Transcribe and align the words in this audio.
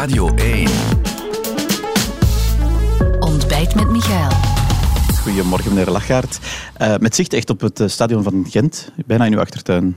Radio 0.00 0.34
1. 0.34 0.68
Ontbijt 3.18 3.74
met 3.74 3.90
Michael. 3.90 4.30
Goedemorgen, 5.22 5.74
meneer 5.74 5.92
Lachaert. 5.92 6.38
Uh, 6.82 6.96
met 6.96 7.14
zicht 7.14 7.32
echt 7.32 7.50
op 7.50 7.60
het 7.60 7.80
eh, 7.80 7.88
stadion 7.88 8.22
van 8.22 8.46
Gent, 8.48 8.92
bijna 9.06 9.24
in 9.24 9.32
uw 9.32 9.40
achtertuin. 9.40 9.96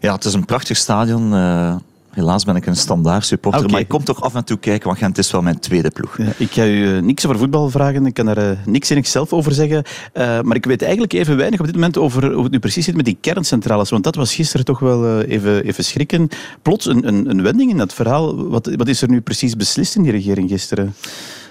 Ja, 0.00 0.14
het 0.14 0.24
is 0.24 0.34
een 0.34 0.44
prachtig 0.44 0.76
stadion. 0.76 1.32
Uh, 1.32 1.76
Helaas 2.18 2.44
ben 2.44 2.56
ik 2.56 2.66
een 2.66 2.76
standaard 2.76 3.26
supporter, 3.26 3.70
maar 3.70 3.80
ik 3.80 3.88
kom 3.88 4.04
toch 4.04 4.22
af 4.22 4.34
en 4.34 4.44
toe 4.44 4.58
kijken, 4.58 4.86
want 4.86 4.98
Gent 4.98 5.18
is 5.18 5.30
wel 5.30 5.42
mijn 5.42 5.58
tweede 5.58 5.90
ploeg. 5.90 6.18
Ja, 6.18 6.32
ik 6.36 6.50
ga 6.50 6.66
u 6.66 6.96
eh, 6.96 7.02
niks 7.02 7.26
over 7.26 7.38
voetbal 7.38 7.70
vragen, 7.70 8.06
ik 8.06 8.14
kan 8.14 8.26
daar 8.26 8.36
eh, 8.36 8.56
niks 8.66 8.90
in 8.90 9.04
zelf 9.04 9.32
over 9.32 9.52
zeggen. 9.52 9.82
Eh, 10.12 10.40
maar 10.40 10.56
ik 10.56 10.64
weet 10.64 10.82
eigenlijk 10.82 11.12
even 11.12 11.36
weinig 11.36 11.60
op 11.60 11.66
dit 11.66 11.74
moment 11.74 11.98
over 11.98 12.32
hoe 12.32 12.42
het 12.42 12.52
nu 12.52 12.58
precies 12.58 12.84
zit 12.84 12.96
met 12.96 13.04
die 13.04 13.18
kerncentrales. 13.20 13.90
Want 13.90 14.04
dat 14.04 14.14
was 14.14 14.34
gisteren 14.34 14.64
toch 14.64 14.78
wel 14.78 15.20
even, 15.20 15.64
even 15.64 15.84
schrikken. 15.84 16.28
Plots 16.62 16.86
een, 16.86 17.08
een, 17.08 17.30
een 17.30 17.42
wending 17.42 17.70
in 17.70 17.76
dat 17.76 17.94
verhaal. 17.94 18.48
Wat, 18.48 18.70
wat 18.76 18.88
is 18.88 19.02
er 19.02 19.08
nu 19.08 19.20
precies 19.20 19.56
beslist 19.56 19.96
in 19.96 20.02
die 20.02 20.12
regering 20.12 20.50
gisteren? 20.50 20.94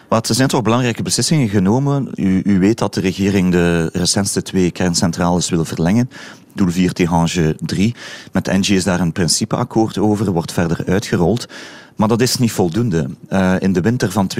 Er 0.09 0.35
zijn 0.35 0.47
toch 0.47 0.61
belangrijke 0.61 1.03
beslissingen 1.03 1.49
genomen. 1.49 2.11
U, 2.15 2.41
u 2.45 2.59
weet 2.59 2.77
dat 2.77 2.93
de 2.93 2.99
regering 2.99 3.51
de 3.51 3.89
recentste 3.93 4.41
twee 4.41 4.71
kerncentrales 4.71 5.49
wil 5.49 5.65
verlengen. 5.65 6.09
Doel 6.53 6.69
4 6.69 6.93
Tihange 6.93 7.55
3. 7.59 7.95
Met 8.31 8.47
Engie 8.47 8.75
is 8.75 8.83
daar 8.83 8.99
een 8.99 9.11
principeakkoord 9.11 9.97
over, 9.97 10.31
wordt 10.31 10.51
verder 10.51 10.83
uitgerold. 10.85 11.47
Maar 11.95 12.07
dat 12.07 12.21
is 12.21 12.37
niet 12.37 12.51
voldoende. 12.51 13.09
Uh, 13.29 13.55
in 13.59 13.73
de 13.73 13.81
winter 13.81 14.11
van 14.11 14.29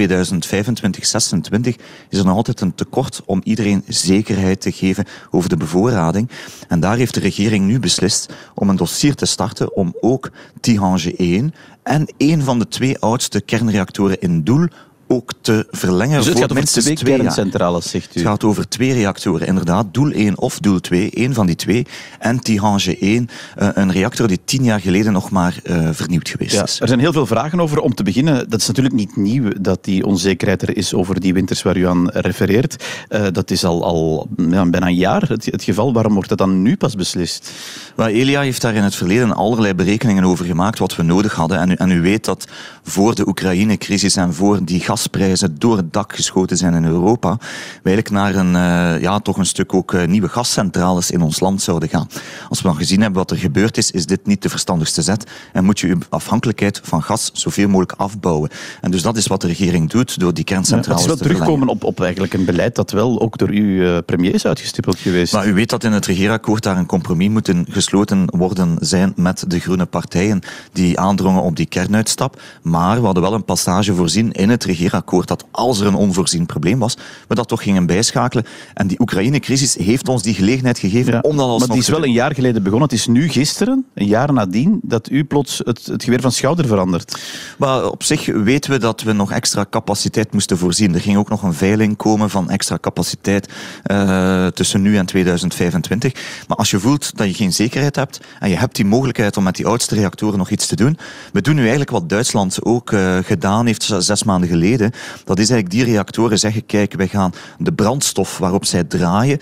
is 2.08 2.18
er 2.18 2.24
nog 2.24 2.36
altijd 2.36 2.60
een 2.60 2.74
tekort 2.74 3.22
om 3.24 3.40
iedereen 3.44 3.84
zekerheid 3.86 4.60
te 4.60 4.72
geven 4.72 5.04
over 5.30 5.48
de 5.48 5.56
bevoorrading. 5.56 6.30
En 6.68 6.80
daar 6.80 6.96
heeft 6.96 7.14
de 7.14 7.20
regering 7.20 7.66
nu 7.66 7.78
beslist 7.78 8.32
om 8.54 8.68
een 8.68 8.76
dossier 8.76 9.14
te 9.14 9.26
starten 9.26 9.76
om 9.76 9.94
ook 10.00 10.30
Tihange 10.60 11.16
1 11.16 11.54
en 11.82 12.12
een 12.16 12.42
van 12.42 12.58
de 12.58 12.68
twee 12.68 12.98
oudste 12.98 13.40
kernreactoren 13.40 14.20
in 14.20 14.42
Doel 14.42 14.66
ook 15.08 15.32
te 15.40 15.66
verlengen 15.70 16.16
Dus 16.16 16.26
het 16.26 16.32
voor 16.32 16.42
gaat 16.42 16.50
over 16.50 16.54
minstens 16.54 17.00
twee 17.00 17.16
kerncentrales, 17.16 17.90
zegt 17.90 18.16
u. 18.16 18.20
Het 18.20 18.28
gaat 18.28 18.44
over 18.44 18.68
twee 18.68 18.92
reactoren, 18.92 19.46
inderdaad. 19.46 19.86
Doel 19.94 20.10
1 20.10 20.38
of 20.38 20.58
Doel 20.58 20.80
2, 20.80 21.10
één 21.10 21.34
van 21.34 21.46
die 21.46 21.56
twee. 21.56 21.86
En 22.18 22.40
Tihange 22.40 22.98
1, 22.98 23.28
uh, 23.58 23.68
een 23.74 23.92
reactor 23.92 24.28
die 24.28 24.40
tien 24.44 24.64
jaar 24.64 24.80
geleden 24.80 25.12
nog 25.12 25.30
maar 25.30 25.60
uh, 25.64 25.88
vernieuwd 25.92 26.28
geweest 26.28 26.52
Ja, 26.52 26.62
is. 26.62 26.80
er 26.80 26.88
zijn 26.88 27.00
heel 27.00 27.12
veel 27.12 27.26
vragen 27.26 27.60
over. 27.60 27.80
Om 27.80 27.94
te 27.94 28.02
beginnen, 28.02 28.50
dat 28.50 28.60
is 28.60 28.66
natuurlijk 28.66 28.94
niet 28.94 29.16
nieuw 29.16 29.50
dat 29.60 29.84
die 29.84 30.06
onzekerheid 30.06 30.62
er 30.62 30.76
is 30.76 30.94
over 30.94 31.20
die 31.20 31.34
winters 31.34 31.62
waar 31.62 31.76
u 31.76 31.86
aan 31.86 32.08
refereert. 32.08 32.84
Uh, 33.08 33.26
dat 33.32 33.50
is 33.50 33.64
al, 33.64 33.84
al 33.84 34.28
ja, 34.36 34.66
bijna 34.66 34.86
een 34.86 34.94
jaar 34.94 35.28
het, 35.28 35.44
het, 35.44 35.62
geval. 35.62 35.92
Waarom 35.92 36.14
wordt 36.14 36.28
dat 36.28 36.38
dan 36.38 36.62
nu 36.62 36.76
pas 36.76 36.94
beslist? 36.94 37.52
Elia 37.96 38.40
heeft 38.40 38.62
daar 38.62 38.74
in 38.74 38.82
het 38.82 38.94
verleden 38.94 39.34
allerlei 39.34 39.74
berekeningen 39.74 40.24
over 40.24 40.44
gemaakt 40.44 40.78
wat 40.78 40.96
we 40.96 41.02
nodig 41.02 41.34
hadden. 41.34 41.58
En 41.58 41.70
u, 41.70 41.74
en 41.74 41.90
u 41.90 42.00
weet 42.00 42.24
dat 42.24 42.46
voor 42.82 43.14
de 43.14 43.28
Oekraïne-crisis 43.28 44.16
en 44.16 44.34
voor 44.34 44.64
die 44.64 44.80
gasprijzen 44.98 45.58
door 45.58 45.76
het 45.76 45.92
dak 45.92 46.14
geschoten 46.14 46.56
zijn 46.56 46.74
in 46.74 46.84
Europa, 46.84 47.36
we 47.82 47.90
eigenlijk 47.90 48.10
naar 48.10 48.34
een, 48.34 48.54
uh, 48.54 49.02
ja, 49.02 49.18
toch 49.18 49.36
een 49.36 49.46
stuk 49.46 49.74
ook 49.74 49.92
uh, 49.92 50.06
nieuwe 50.06 50.28
gascentrales 50.28 51.10
in 51.10 51.22
ons 51.22 51.40
land 51.40 51.62
zouden 51.62 51.88
gaan. 51.88 52.08
Als 52.48 52.60
we 52.60 52.68
dan 52.68 52.76
gezien 52.76 53.00
hebben 53.00 53.18
wat 53.18 53.30
er 53.30 53.36
gebeurd 53.36 53.76
is, 53.76 53.90
is 53.90 54.06
dit 54.06 54.26
niet 54.26 54.42
de 54.42 54.48
verstandigste 54.48 55.02
zet 55.02 55.30
en 55.52 55.64
moet 55.64 55.80
je 55.80 55.86
uw 55.86 55.98
afhankelijkheid 56.08 56.80
van 56.84 57.02
gas 57.02 57.30
zoveel 57.32 57.68
mogelijk 57.68 57.92
afbouwen. 57.92 58.50
En 58.80 58.90
dus 58.90 59.02
dat 59.02 59.16
is 59.16 59.26
wat 59.26 59.40
de 59.40 59.46
regering 59.46 59.90
doet 59.90 60.20
door 60.20 60.34
die 60.34 60.44
kerncentrales 60.44 61.04
ja, 61.04 61.10
het 61.10 61.20
is 61.20 61.26
wel 61.26 61.28
te 61.28 61.34
terugkomen 61.34 61.68
op, 61.68 61.84
op 61.84 62.00
eigenlijk 62.00 62.34
een 62.34 62.44
beleid 62.44 62.74
dat 62.74 62.90
wel 62.90 63.20
ook 63.20 63.38
door 63.38 63.48
uw 63.48 63.64
uh, 63.64 63.98
premier 64.06 64.34
is 64.34 64.46
uitgestippeld 64.46 64.98
geweest. 64.98 65.32
Maar 65.32 65.46
u 65.46 65.54
weet 65.54 65.70
dat 65.70 65.84
in 65.84 65.92
het 65.92 66.06
regeerakkoord 66.06 66.62
daar 66.62 66.76
een 66.76 66.86
compromis 66.86 67.28
moet 67.28 67.52
gesloten 67.68 68.24
worden 68.26 68.76
zijn 68.80 69.12
met 69.16 69.44
de 69.48 69.60
groene 69.60 69.86
partijen 69.86 70.40
die 70.72 70.98
aandrongen 70.98 71.42
op 71.42 71.56
die 71.56 71.66
kernuitstap. 71.66 72.40
Maar 72.62 72.98
we 72.98 73.04
hadden 73.04 73.22
wel 73.22 73.34
een 73.34 73.44
passage 73.44 73.94
voorzien 73.94 74.32
in 74.32 74.50
het 74.50 74.64
regeerakkoord 74.64 74.86
dat 75.24 75.44
als 75.50 75.80
er 75.80 75.86
een 75.86 75.94
onvoorzien 75.94 76.46
probleem 76.46 76.78
was, 76.78 76.96
we 77.28 77.34
dat 77.34 77.48
toch 77.48 77.62
gingen 77.62 77.86
bijschakelen. 77.86 78.44
En 78.74 78.86
die 78.86 79.00
Oekraïne-crisis 79.00 79.74
heeft 79.74 80.08
ons 80.08 80.22
die 80.22 80.34
gelegenheid 80.34 80.78
gegeven 80.78 81.12
ja, 81.12 81.20
om 81.20 81.36
dat 81.36 81.46
alsnog 81.46 81.58
Maar 81.58 81.76
die 81.76 81.84
is 81.84 81.88
wel 81.88 82.04
een 82.04 82.12
jaar 82.12 82.34
geleden 82.34 82.62
begonnen. 82.62 82.88
Het 82.88 82.98
is 82.98 83.06
nu 83.06 83.28
gisteren, 83.28 83.86
een 83.94 84.06
jaar 84.06 84.32
nadien, 84.32 84.80
dat 84.82 85.10
u 85.10 85.24
plots 85.24 85.60
het, 85.64 85.86
het 85.86 86.04
geweer 86.04 86.20
van 86.20 86.32
schouder 86.32 86.66
verandert. 86.66 87.20
Maar 87.58 87.90
op 87.90 88.02
zich 88.02 88.26
weten 88.26 88.70
we 88.70 88.78
dat 88.78 89.02
we 89.02 89.12
nog 89.12 89.32
extra 89.32 89.66
capaciteit 89.70 90.32
moesten 90.32 90.58
voorzien. 90.58 90.94
Er 90.94 91.00
ging 91.00 91.16
ook 91.16 91.28
nog 91.28 91.42
een 91.42 91.54
veiling 91.54 91.96
komen 91.96 92.30
van 92.30 92.50
extra 92.50 92.78
capaciteit 92.80 93.52
uh, 93.90 94.46
tussen 94.46 94.82
nu 94.82 94.96
en 94.96 95.06
2025. 95.06 96.12
Maar 96.48 96.56
als 96.56 96.70
je 96.70 96.80
voelt 96.80 97.16
dat 97.16 97.26
je 97.26 97.34
geen 97.34 97.52
zekerheid 97.52 97.96
hebt 97.96 98.20
en 98.40 98.50
je 98.50 98.56
hebt 98.56 98.76
die 98.76 98.84
mogelijkheid 98.84 99.36
om 99.36 99.42
met 99.42 99.56
die 99.56 99.66
oudste 99.66 99.94
reactoren 99.94 100.38
nog 100.38 100.50
iets 100.50 100.66
te 100.66 100.76
doen. 100.76 100.98
We 101.32 101.40
doen 101.40 101.54
nu 101.54 101.60
eigenlijk 101.60 101.90
wat 101.90 102.08
Duitsland 102.08 102.64
ook 102.64 102.90
uh, 102.90 103.16
gedaan 103.22 103.66
heeft 103.66 103.90
zes 103.98 104.24
maanden 104.24 104.48
geleden. 104.48 104.77
Dat 105.24 105.38
is 105.38 105.50
eigenlijk 105.50 105.70
die 105.70 105.84
reactoren 105.84 106.38
zeggen, 106.38 106.66
kijk, 106.66 106.94
wij 106.94 107.08
gaan 107.08 107.32
de 107.58 107.72
brandstof 107.72 108.38
waarop 108.38 108.64
zij 108.64 108.84
draaien, 108.84 109.38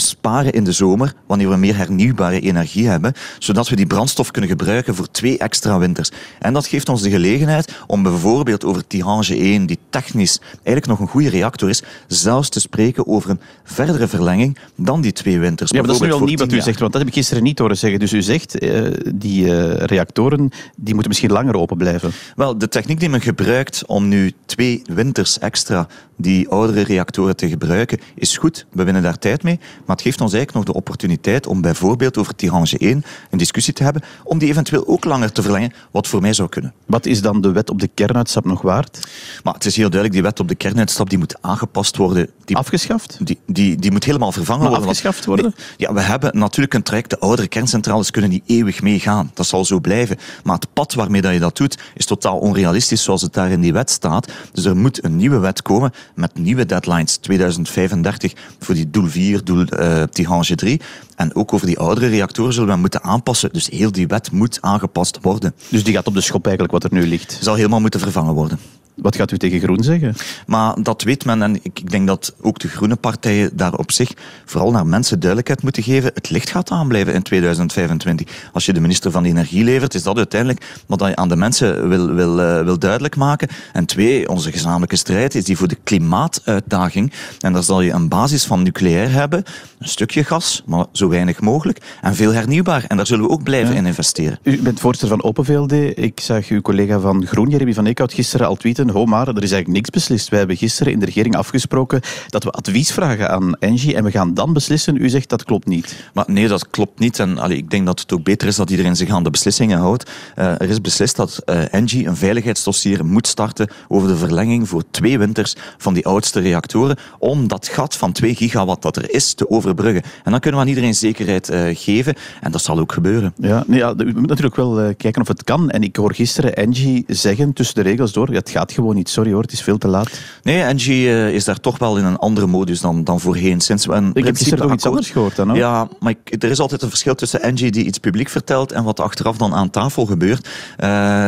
sparen 0.00 0.52
in 0.52 0.64
de 0.64 0.72
zomer, 0.72 1.14
wanneer 1.26 1.48
we 1.48 1.56
meer 1.56 1.76
hernieuwbare 1.76 2.40
energie 2.40 2.88
hebben, 2.88 3.12
zodat 3.38 3.68
we 3.68 3.76
die 3.76 3.86
brandstof 3.86 4.30
kunnen 4.30 4.50
gebruiken 4.50 4.94
voor 4.94 5.10
twee 5.10 5.38
extra 5.38 5.78
winters. 5.78 6.10
En 6.38 6.52
dat 6.52 6.66
geeft 6.66 6.88
ons 6.88 7.02
de 7.02 7.10
gelegenheid 7.10 7.74
om 7.86 8.02
bijvoorbeeld 8.02 8.64
over 8.64 8.86
Tihange 8.86 9.36
1, 9.36 9.66
die 9.66 9.78
technisch 9.90 10.40
eigenlijk 10.52 10.86
nog 10.86 11.00
een 11.00 11.08
goede 11.08 11.28
reactor 11.28 11.68
is, 11.68 11.82
zelfs 12.06 12.48
te 12.48 12.60
spreken 12.60 13.06
over 13.06 13.30
een 13.30 13.40
verdere 13.64 14.08
verlenging 14.08 14.58
dan 14.74 15.00
die 15.00 15.12
twee 15.12 15.38
winters. 15.38 15.70
Ja, 15.70 15.78
maar 15.78 15.86
dat 15.86 15.96
is 15.96 16.06
nu 16.06 16.12
al 16.12 16.24
niet 16.24 16.38
wat 16.38 16.52
u 16.52 16.54
jaar. 16.54 16.62
zegt, 16.62 16.78
want 16.78 16.92
dat 16.92 17.00
heb 17.00 17.10
ik 17.10 17.16
gisteren 17.16 17.42
niet 17.42 17.58
horen 17.58 17.76
zeggen. 17.76 18.00
Dus 18.00 18.12
u 18.12 18.22
zegt, 18.22 18.62
uh, 18.62 18.90
die 19.14 19.44
uh, 19.44 19.72
reactoren 19.74 20.50
die 20.76 20.94
moeten 20.94 21.08
misschien 21.08 21.32
langer 21.32 21.56
open 21.56 21.76
blijven. 21.76 22.12
Wel, 22.36 22.58
de 22.58 22.68
techniek 22.68 23.00
die 23.00 23.08
men 23.08 23.20
gebruikt 23.20 23.86
om 23.86 24.08
nu 24.08 24.32
twee 24.46 24.82
winters 24.84 25.38
extra 25.38 25.86
die 26.16 26.48
oudere 26.48 26.82
reactoren 26.82 27.36
te 27.36 27.48
gebruiken, 27.48 27.98
is 28.14 28.36
goed. 28.36 28.66
We 28.72 28.84
winnen 28.84 29.02
daar 29.02 29.18
tijd 29.18 29.42
mee. 29.42 29.58
Maar 29.88 29.96
het 29.96 30.06
geeft 30.06 30.20
ons 30.20 30.32
eigenlijk 30.32 30.66
nog 30.66 30.74
de 30.74 30.80
opportuniteit 30.80 31.46
om 31.46 31.60
bijvoorbeeld 31.60 32.18
over 32.18 32.34
Tihange 32.34 32.78
1 32.78 33.04
een 33.30 33.38
discussie 33.38 33.72
te 33.74 33.82
hebben, 33.82 34.02
om 34.24 34.38
die 34.38 34.48
eventueel 34.48 34.86
ook 34.86 35.04
langer 35.04 35.32
te 35.32 35.42
verlengen, 35.42 35.72
wat 35.90 36.06
voor 36.06 36.20
mij 36.20 36.32
zou 36.32 36.48
kunnen. 36.48 36.74
Wat 36.86 37.06
is 37.06 37.22
dan 37.22 37.40
de 37.40 37.52
wet 37.52 37.70
op 37.70 37.80
de 37.80 37.88
kernuitstap 37.94 38.44
nog 38.44 38.62
waard? 38.62 39.08
Maar 39.42 39.54
het 39.54 39.64
is 39.64 39.76
heel 39.76 39.90
duidelijk, 39.90 40.12
die 40.12 40.22
wet 40.22 40.40
op 40.40 40.48
de 40.48 40.54
kernuitstap 40.54 41.10
die 41.10 41.18
moet 41.18 41.36
aangepast 41.40 41.96
worden. 41.96 42.30
Die, 42.44 42.56
afgeschaft? 42.56 43.18
Die, 43.20 43.38
die, 43.46 43.76
die 43.76 43.90
moet 43.90 44.04
helemaal 44.04 44.32
vervangen 44.32 44.62
maar 44.62 44.70
worden. 44.70 44.88
afgeschaft 44.88 45.24
worden? 45.24 45.44
Nee, 45.44 45.76
ja, 45.76 45.92
we 45.92 46.00
hebben 46.00 46.38
natuurlijk 46.38 46.74
een 46.74 46.82
traject. 46.82 47.10
De 47.10 47.18
oudere 47.18 47.48
kerncentrales 47.48 48.10
kunnen 48.10 48.30
niet 48.30 48.42
eeuwig 48.46 48.82
meegaan. 48.82 49.30
Dat 49.34 49.46
zal 49.46 49.64
zo 49.64 49.80
blijven. 49.80 50.16
Maar 50.44 50.54
het 50.54 50.72
pad 50.72 50.94
waarmee 50.94 51.22
dat 51.22 51.32
je 51.32 51.38
dat 51.38 51.56
doet, 51.56 51.78
is 51.94 52.06
totaal 52.06 52.38
onrealistisch 52.38 53.02
zoals 53.02 53.22
het 53.22 53.32
daar 53.32 53.50
in 53.50 53.60
die 53.60 53.72
wet 53.72 53.90
staat. 53.90 54.32
Dus 54.52 54.64
er 54.64 54.76
moet 54.76 55.04
een 55.04 55.16
nieuwe 55.16 55.38
wet 55.38 55.62
komen 55.62 55.92
met 56.14 56.38
nieuwe 56.38 56.66
deadlines. 56.66 57.16
2035 57.16 58.32
voor 58.58 58.74
die 58.74 58.90
doel 58.90 59.06
4, 59.06 59.44
doel 59.44 59.64
uh, 59.78 60.02
Tihange 60.02 60.54
3. 60.54 60.80
En 61.16 61.34
ook 61.34 61.52
over 61.52 61.66
die 61.66 61.78
oudere 61.78 62.06
reactoren 62.06 62.52
zullen 62.52 62.74
we 62.74 62.80
moeten 62.80 63.02
aanpassen. 63.02 63.52
Dus 63.52 63.66
heel 63.66 63.92
die 63.92 64.06
wet 64.06 64.32
moet 64.32 64.58
aangepast 64.60 65.18
worden. 65.22 65.54
Dus 65.68 65.84
die 65.84 65.94
gaat 65.94 66.06
op 66.06 66.14
de 66.14 66.20
schop 66.20 66.46
eigenlijk 66.46 66.74
wat 66.82 66.92
er 66.92 66.98
nu 66.98 67.06
ligt? 67.06 67.38
Zal 67.40 67.54
helemaal 67.54 67.80
moeten 67.80 68.00
vervangen 68.00 68.34
worden. 68.34 68.58
Wat 69.00 69.16
gaat 69.16 69.30
u 69.30 69.38
tegen 69.38 69.60
Groen 69.60 69.82
zeggen? 69.82 70.14
Maar 70.46 70.82
dat 70.82 71.02
weet 71.02 71.24
men 71.24 71.42
en 71.42 71.54
ik, 71.54 71.80
ik 71.80 71.90
denk 71.90 72.06
dat 72.06 72.34
ook 72.40 72.58
de 72.58 72.68
groene 72.68 72.96
partijen 72.96 73.50
daar 73.52 73.74
op 73.74 73.92
zich 73.92 74.12
vooral 74.44 74.70
naar 74.70 74.86
mensen 74.86 75.18
duidelijkheid 75.18 75.62
moeten 75.62 75.82
geven. 75.82 76.10
Het 76.14 76.30
licht 76.30 76.50
gaat 76.50 76.70
aanblijven 76.70 77.14
in 77.14 77.22
2025. 77.22 78.48
Als 78.52 78.66
je 78.66 78.72
de 78.72 78.80
minister 78.80 79.10
van 79.10 79.24
Energie 79.24 79.64
levert, 79.64 79.94
is 79.94 80.02
dat 80.02 80.16
uiteindelijk 80.16 80.82
wat 80.86 81.00
je 81.00 81.16
aan 81.16 81.28
de 81.28 81.36
mensen 81.36 81.88
wil, 81.88 82.14
wil, 82.14 82.40
uh, 82.40 82.62
wil 82.62 82.78
duidelijk 82.78 83.16
maken. 83.16 83.48
En 83.72 83.86
twee, 83.86 84.28
onze 84.28 84.52
gezamenlijke 84.52 84.96
strijd 84.96 85.34
is 85.34 85.44
die 85.44 85.56
voor 85.56 85.68
de 85.68 85.78
klimaatuitdaging. 85.84 87.12
En 87.40 87.52
daar 87.52 87.62
zal 87.62 87.80
je 87.80 87.92
een 87.92 88.08
basis 88.08 88.44
van 88.44 88.62
nucleair 88.62 89.10
hebben, 89.10 89.44
een 89.78 89.88
stukje 89.88 90.24
gas, 90.24 90.62
maar 90.66 90.86
zo 90.92 91.08
weinig 91.08 91.40
mogelijk, 91.40 91.78
en 92.00 92.14
veel 92.14 92.32
hernieuwbaar. 92.32 92.84
En 92.88 92.96
daar 92.96 93.06
zullen 93.06 93.24
we 93.24 93.30
ook 93.30 93.42
blijven 93.42 93.72
ja. 93.72 93.78
in 93.78 93.86
investeren. 93.86 94.38
U 94.42 94.62
bent 94.62 94.80
voorzitter 94.80 95.08
van 95.08 95.22
Open 95.22 95.44
VLD. 95.44 95.72
Ik 95.98 96.20
zag 96.20 96.48
uw 96.48 96.60
collega 96.60 97.00
van 97.00 97.26
Groen, 97.26 97.48
Jeremy 97.48 97.74
van 97.74 97.86
Eekhout, 97.86 98.12
gisteren 98.12 98.46
al 98.46 98.56
tweeten 98.56 98.87
ho 98.88 99.04
maar, 99.04 99.28
er 99.28 99.42
is 99.42 99.52
eigenlijk 99.52 99.68
niks 99.68 99.90
beslist. 99.90 100.28
Wij 100.28 100.38
hebben 100.38 100.56
gisteren 100.56 100.92
in 100.92 100.98
de 100.98 101.06
regering 101.06 101.36
afgesproken 101.36 102.00
dat 102.28 102.44
we 102.44 102.50
advies 102.50 102.92
vragen 102.92 103.30
aan 103.30 103.56
Engie 103.58 103.96
en 103.96 104.04
we 104.04 104.10
gaan 104.10 104.34
dan 104.34 104.52
beslissen. 104.52 104.96
U 104.96 105.08
zegt 105.08 105.28
dat 105.28 105.44
klopt 105.44 105.66
niet. 105.66 106.10
Maar 106.14 106.24
nee, 106.26 106.48
dat 106.48 106.70
klopt 106.70 106.98
niet. 106.98 107.18
En 107.18 107.38
allee, 107.38 107.56
ik 107.56 107.70
denk 107.70 107.86
dat 107.86 108.00
het 108.00 108.12
ook 108.12 108.22
beter 108.22 108.48
is 108.48 108.56
dat 108.56 108.70
iedereen 108.70 108.96
zich 108.96 109.10
aan 109.10 109.22
de 109.22 109.30
beslissingen 109.30 109.78
houdt. 109.78 110.10
Uh, 110.36 110.44
er 110.44 110.68
is 110.68 110.80
beslist 110.80 111.16
dat 111.16 111.42
uh, 111.46 111.74
Engie 111.74 112.06
een 112.06 112.16
veiligheidsdossier 112.16 113.04
moet 113.04 113.26
starten 113.26 113.68
over 113.88 114.08
de 114.08 114.16
verlenging 114.16 114.68
voor 114.68 114.82
twee 114.90 115.18
winters 115.18 115.54
van 115.78 115.94
die 115.94 116.06
oudste 116.06 116.40
reactoren, 116.40 116.96
om 117.18 117.48
dat 117.48 117.68
gat 117.68 117.96
van 117.96 118.12
2 118.12 118.34
gigawatt 118.34 118.82
dat 118.82 118.96
er 118.96 119.14
is 119.14 119.34
te 119.34 119.50
overbruggen. 119.50 120.02
En 120.24 120.30
dan 120.30 120.40
kunnen 120.40 120.60
we 120.60 120.66
aan 120.66 120.72
iedereen 120.72 120.94
zekerheid 120.94 121.50
uh, 121.50 121.60
geven 121.72 122.14
en 122.40 122.52
dat 122.52 122.62
zal 122.62 122.78
ook 122.78 122.92
gebeuren. 122.92 123.34
Ja, 123.36 123.64
nee, 123.66 123.78
ja, 123.78 123.94
we 123.94 124.04
moeten 124.04 124.22
natuurlijk 124.22 124.56
wel 124.56 124.94
kijken 124.96 125.22
of 125.22 125.28
het 125.28 125.44
kan. 125.44 125.70
En 125.70 125.82
ik 125.82 125.96
hoor 125.96 126.14
gisteren 126.14 126.56
Engie 126.56 127.04
zeggen 127.06 127.52
tussen 127.52 127.74
de 127.74 127.82
regels 127.82 128.12
door, 128.12 128.28
het 128.28 128.50
gaat 128.50 128.72
gewoon 128.78 128.94
niet. 128.94 129.08
Sorry 129.08 129.32
hoor, 129.32 129.42
het 129.42 129.52
is 129.52 129.62
veel 129.62 129.78
te 129.78 129.88
laat. 129.88 130.20
Nee, 130.42 130.62
Engie 130.62 131.06
uh, 131.06 131.34
is 131.34 131.44
daar 131.44 131.60
toch 131.60 131.78
wel 131.78 131.98
in 131.98 132.04
een 132.04 132.16
andere 132.16 132.46
modus 132.46 132.80
dan, 132.80 133.04
dan 133.04 133.20
voorheen. 133.20 133.60
Sinds 133.60 133.86
we 133.86 133.92
een 133.92 134.10
ik 134.14 134.24
heb 134.24 134.36
gisteren 134.36 134.64
nog 134.64 134.74
iets 134.74 134.86
anders 134.86 135.10
gehoord 135.10 135.36
dan 135.36 135.50
ook. 135.50 135.56
Ja, 135.56 135.88
maar 136.00 136.14
ik, 136.24 136.42
er 136.42 136.50
is 136.50 136.60
altijd 136.60 136.82
een 136.82 136.88
verschil 136.88 137.14
tussen 137.14 137.42
Engie 137.42 137.70
die 137.70 137.84
iets 137.84 137.98
publiek 137.98 138.28
vertelt 138.28 138.72
en 138.72 138.84
wat 138.84 139.00
achteraf 139.00 139.36
dan 139.36 139.54
aan 139.54 139.70
tafel 139.70 140.06
gebeurt. 140.06 140.46
Uh, 140.46 140.50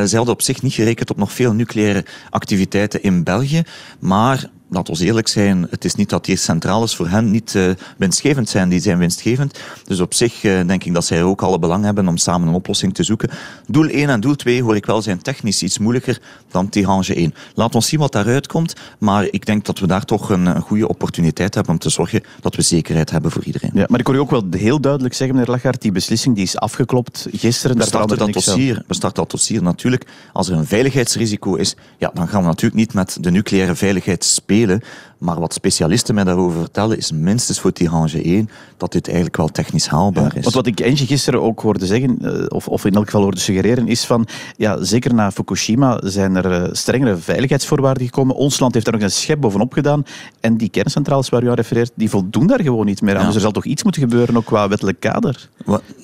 zij 0.04 0.16
hadden 0.16 0.34
op 0.34 0.42
zich 0.42 0.62
niet 0.62 0.72
gerekend 0.72 1.10
op 1.10 1.16
nog 1.16 1.32
veel 1.32 1.52
nucleaire 1.52 2.04
activiteiten 2.30 3.02
in 3.02 3.24
België, 3.24 3.62
maar 3.98 4.50
laat 4.70 4.88
ons 4.88 5.00
eerlijk 5.00 5.28
zijn, 5.28 5.66
het 5.70 5.84
is 5.84 5.94
niet 5.94 6.08
dat 6.08 6.24
die 6.24 6.36
centrales 6.36 6.96
voor 6.96 7.08
hen 7.08 7.30
niet 7.30 7.54
uh, 7.54 7.70
winstgevend 7.96 8.48
zijn. 8.48 8.68
Die 8.68 8.80
zijn 8.80 8.98
winstgevend. 8.98 9.58
Dus 9.84 10.00
op 10.00 10.14
zich 10.14 10.42
uh, 10.42 10.66
denk 10.66 10.84
ik 10.84 10.94
dat 10.94 11.04
zij 11.04 11.18
er 11.18 11.24
ook 11.24 11.42
alle 11.42 11.58
belang 11.58 11.84
hebben 11.84 12.08
om 12.08 12.16
samen 12.16 12.48
een 12.48 12.54
oplossing 12.54 12.94
te 12.94 13.02
zoeken. 13.02 13.30
Doel 13.66 13.88
1 13.88 14.08
en 14.08 14.20
doel 14.20 14.34
2 14.34 14.62
hoor 14.62 14.76
ik 14.76 14.86
wel 14.86 15.02
zijn 15.02 15.22
technisch 15.22 15.62
iets 15.62 15.78
moeilijker 15.78 16.20
dan 16.50 16.68
Tihange 16.68 17.14
1. 17.14 17.34
Laat 17.54 17.74
ons 17.74 17.88
zien 17.88 18.00
wat 18.00 18.12
daaruit 18.12 18.46
komt. 18.46 18.74
Maar 18.98 19.28
ik 19.30 19.46
denk 19.46 19.64
dat 19.64 19.78
we 19.78 19.86
daar 19.86 20.04
toch 20.04 20.30
een, 20.30 20.46
een 20.46 20.60
goede 20.60 20.88
opportuniteit 20.88 21.54
hebben 21.54 21.72
om 21.72 21.78
te 21.78 21.90
zorgen 21.90 22.22
dat 22.40 22.54
we 22.54 22.62
zekerheid 22.62 23.10
hebben 23.10 23.30
voor 23.30 23.44
iedereen. 23.44 23.70
Ja, 23.74 23.84
maar 23.88 24.00
ik 24.00 24.06
hoor 24.06 24.14
je 24.14 24.20
ook 24.20 24.30
wel 24.30 24.44
heel 24.50 24.80
duidelijk 24.80 25.14
zeggen, 25.14 25.36
meneer 25.36 25.52
Lachaert, 25.52 25.82
die 25.82 25.92
beslissing 25.92 26.34
die 26.34 26.44
is 26.44 26.56
afgeklopt 26.56 27.26
gisteren. 27.32 27.76
We 27.76 27.82
starten 27.82 28.18
dat 28.18 28.32
dossier. 28.32 28.82
We 28.86 28.94
starten 28.94 29.22
dat 29.22 29.30
dossier 29.30 29.62
natuurlijk. 29.62 30.06
Als 30.32 30.48
er 30.48 30.56
een 30.56 30.66
veiligheidsrisico 30.66 31.54
is, 31.54 31.76
ja, 31.98 32.10
dan 32.14 32.28
gaan 32.28 32.40
we 32.40 32.46
natuurlijk 32.46 32.80
niet 32.80 32.94
met 32.94 33.16
de 33.20 33.30
nucleaire 33.30 33.74
veiligheid 33.74 34.24
spelen 34.24 34.59
maar 35.20 35.40
wat 35.40 35.54
specialisten 35.54 36.14
mij 36.14 36.24
daarover 36.24 36.60
vertellen, 36.60 36.96
is 36.96 37.12
minstens 37.12 37.60
voor 37.60 37.72
Tihange 37.72 38.22
1 38.22 38.50
dat 38.76 38.92
dit 38.92 39.06
eigenlijk 39.06 39.36
wel 39.36 39.48
technisch 39.48 39.86
haalbaar 39.86 40.36
is. 40.36 40.42
Want 40.42 40.54
wat 40.54 40.66
ik 40.66 40.80
Engie 40.80 41.06
gisteren 41.06 41.42
ook 41.42 41.60
hoorde 41.60 41.86
zeggen, 41.86 42.18
eh, 42.22 42.44
of, 42.48 42.68
of 42.68 42.84
in 42.84 42.94
elk 42.94 43.04
geval 43.04 43.22
hoorde 43.22 43.40
suggereren, 43.40 43.88
is 43.88 44.04
van, 44.04 44.26
ja, 44.56 44.84
zeker 44.84 45.14
na 45.14 45.30
Fukushima 45.30 46.00
zijn 46.04 46.36
er 46.36 46.52
eh, 46.52 46.68
strengere 46.72 47.16
veiligheidsvoorwaarden 47.16 48.04
gekomen. 48.04 48.36
Ons 48.36 48.58
land 48.58 48.72
heeft 48.74 48.84
daar 48.84 48.94
nog 48.94 49.02
een 49.02 49.10
schep 49.10 49.40
bovenop 49.40 49.72
gedaan. 49.72 50.04
En 50.40 50.56
die 50.56 50.68
kerncentrales 50.68 51.28
waar 51.28 51.42
u 51.42 51.48
aan 51.48 51.54
refereert, 51.54 51.92
die 51.94 52.10
voldoen 52.10 52.46
daar 52.46 52.62
gewoon 52.62 52.86
niet 52.86 53.02
meer 53.02 53.16
aan. 53.16 53.26
Dus 53.26 53.34
er 53.34 53.40
zal 53.40 53.50
toch 53.50 53.64
iets 53.64 53.82
moeten 53.82 54.02
gebeuren, 54.02 54.36
ook 54.36 54.44
qua 54.44 54.68
wettelijk 54.68 55.00
kader? 55.00 55.48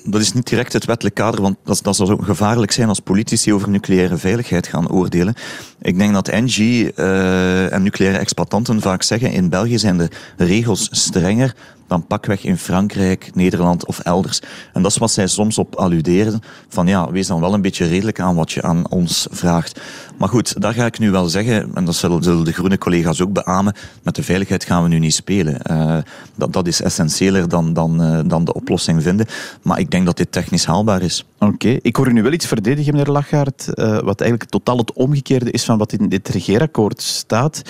Dat 0.03 0.21
is 0.21 0.33
niet 0.33 0.47
direct 0.47 0.73
het 0.73 0.85
wettelijk 0.85 1.15
kader, 1.15 1.41
want 1.41 1.57
dat, 1.63 1.79
dat 1.83 1.95
zou 1.95 2.23
gevaarlijk 2.23 2.71
zijn 2.71 2.87
als 2.87 2.99
politici 2.99 3.53
over 3.53 3.69
nucleaire 3.69 4.17
veiligheid 4.17 4.67
gaan 4.67 4.89
oordelen. 4.91 5.33
Ik 5.81 5.97
denk 5.97 6.13
dat 6.13 6.27
Engie 6.27 6.91
uh, 6.95 7.73
en 7.73 7.83
nucleaire 7.83 8.19
exploitanten 8.47 8.81
vaak 8.81 9.03
zeggen, 9.03 9.31
in 9.31 9.49
België 9.49 9.77
zijn 9.77 9.97
de 9.97 10.09
regels 10.37 10.87
strenger 10.91 11.55
dan 11.87 12.07
pakweg 12.07 12.43
in 12.43 12.57
Frankrijk, 12.57 13.29
Nederland 13.33 13.85
of 13.85 13.99
elders. 13.99 14.41
En 14.73 14.81
dat 14.81 14.91
is 14.91 14.97
wat 14.97 15.11
zij 15.11 15.27
soms 15.27 15.57
op 15.57 15.75
alluderen, 15.75 16.41
van 16.67 16.87
ja, 16.87 17.11
wees 17.11 17.27
dan 17.27 17.41
wel 17.41 17.53
een 17.53 17.61
beetje 17.61 17.87
redelijk 17.87 18.19
aan 18.19 18.35
wat 18.35 18.51
je 18.51 18.61
aan 18.61 18.89
ons 18.89 19.27
vraagt. 19.31 19.81
Maar 20.17 20.29
goed, 20.29 20.61
daar 20.61 20.73
ga 20.73 20.85
ik 20.85 20.99
nu 20.99 21.11
wel 21.11 21.27
zeggen, 21.27 21.71
en 21.73 21.85
dat 21.85 21.95
zullen 21.95 22.43
de 22.43 22.53
groene 22.53 22.77
collega's 22.77 23.21
ook 23.21 23.33
beamen, 23.33 23.73
met 24.03 24.15
de 24.15 24.23
veiligheid 24.23 24.63
gaan 24.65 24.83
we 24.83 24.89
nu 24.89 24.99
niet 24.99 25.13
spelen. 25.13 25.59
Uh, 25.71 25.97
dat, 26.35 26.53
dat 26.53 26.67
is 26.67 26.81
essentieeler 26.81 27.49
dan, 27.49 27.73
dan, 27.73 28.01
uh, 28.01 28.19
dan 28.25 28.45
de 28.45 28.53
oplossing 28.53 29.03
vinden. 29.03 29.25
Maar 29.61 29.79
ik 29.79 29.91
denk 29.91 30.05
dat 30.05 30.17
dit 30.17 30.31
technisch 30.31 30.65
haalbaar 30.65 31.01
is. 31.01 31.25
Oké, 31.39 31.77
ik 31.81 31.95
hoor 31.95 32.07
u 32.07 32.13
nu 32.13 32.23
wel 32.23 32.31
iets 32.31 32.45
verdedigen, 32.45 32.93
meneer 32.93 33.11
Lachaert, 33.11 33.67
uh, 33.73 33.99
wat 33.99 34.21
eigenlijk 34.21 34.49
totaal 34.49 34.77
het 34.77 34.93
omgekeerde 34.93 35.51
is 35.51 35.63
van 35.63 35.77
wat 35.77 35.93
in 35.93 36.09
dit 36.09 36.29
regeerakkoord 36.29 37.01
staat. 37.01 37.61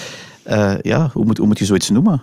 Uh, 0.49 0.73
ja, 0.81 1.09
hoe 1.13 1.25
moet, 1.25 1.37
hoe 1.37 1.47
moet 1.47 1.59
je 1.59 1.65
zoiets 1.65 1.89
noemen? 1.89 2.21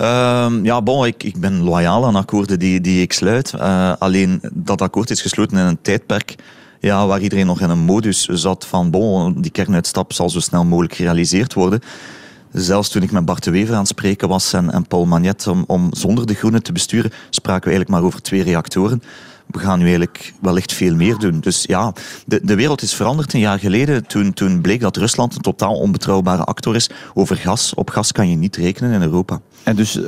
Uh, 0.00 0.52
ja, 0.62 0.82
bon, 0.82 1.06
ik, 1.06 1.22
ik 1.22 1.40
ben 1.40 1.62
loyaal 1.62 2.06
aan 2.06 2.16
akkoorden 2.16 2.58
die, 2.58 2.80
die 2.80 3.02
ik 3.02 3.12
sluit. 3.12 3.52
Uh, 3.56 3.92
alleen 3.98 4.40
dat 4.52 4.82
akkoord 4.82 5.10
is 5.10 5.22
gesloten 5.22 5.58
in 5.58 5.64
een 5.64 5.82
tijdperk 5.82 6.36
ja, 6.80 7.06
waar 7.06 7.20
iedereen 7.20 7.46
nog 7.46 7.60
in 7.60 7.70
een 7.70 7.78
modus 7.78 8.24
zat 8.24 8.66
van 8.66 8.90
bon, 8.90 9.40
die 9.40 9.50
kernuitstap 9.50 10.12
zal 10.12 10.30
zo 10.30 10.40
snel 10.40 10.64
mogelijk 10.64 10.94
gerealiseerd 10.94 11.54
worden. 11.54 11.80
Zelfs 12.52 12.88
toen 12.88 13.02
ik 13.02 13.12
met 13.12 13.24
Bart 13.24 13.44
de 13.44 13.50
Wever 13.50 13.74
aan 13.74 13.80
het 13.80 13.88
spreken 13.88 14.28
was 14.28 14.52
en, 14.52 14.70
en 14.70 14.86
Paul 14.86 15.06
Magnet 15.06 15.46
om, 15.46 15.64
om 15.66 15.88
zonder 15.92 16.26
de 16.26 16.34
groenen 16.34 16.62
te 16.62 16.72
besturen, 16.72 17.10
spraken 17.30 17.64
we 17.64 17.70
eigenlijk 17.70 17.90
maar 17.90 18.02
over 18.02 18.22
twee 18.22 18.42
reactoren 18.42 19.02
we 19.50 19.58
gaan 19.58 19.78
nu 19.78 19.84
eigenlijk 19.84 20.32
wellicht 20.40 20.72
veel 20.72 20.94
meer 20.94 21.18
doen. 21.18 21.40
Dus 21.40 21.64
ja, 21.66 21.92
de, 22.26 22.40
de 22.42 22.54
wereld 22.54 22.82
is 22.82 22.94
veranderd. 22.94 23.32
Een 23.32 23.40
jaar 23.40 23.58
geleden, 23.58 24.06
toen, 24.06 24.32
toen 24.32 24.60
bleek 24.60 24.80
dat 24.80 24.96
Rusland 24.96 25.34
een 25.34 25.40
totaal 25.40 25.74
onbetrouwbare 25.74 26.44
actor 26.44 26.74
is 26.74 26.90
over 27.14 27.36
gas. 27.36 27.74
Op 27.74 27.90
gas 27.90 28.12
kan 28.12 28.30
je 28.30 28.36
niet 28.36 28.56
rekenen 28.56 28.92
in 28.92 29.02
Europa. 29.02 29.40
En 29.62 29.76
dus 29.76 29.96
uh, 29.96 30.04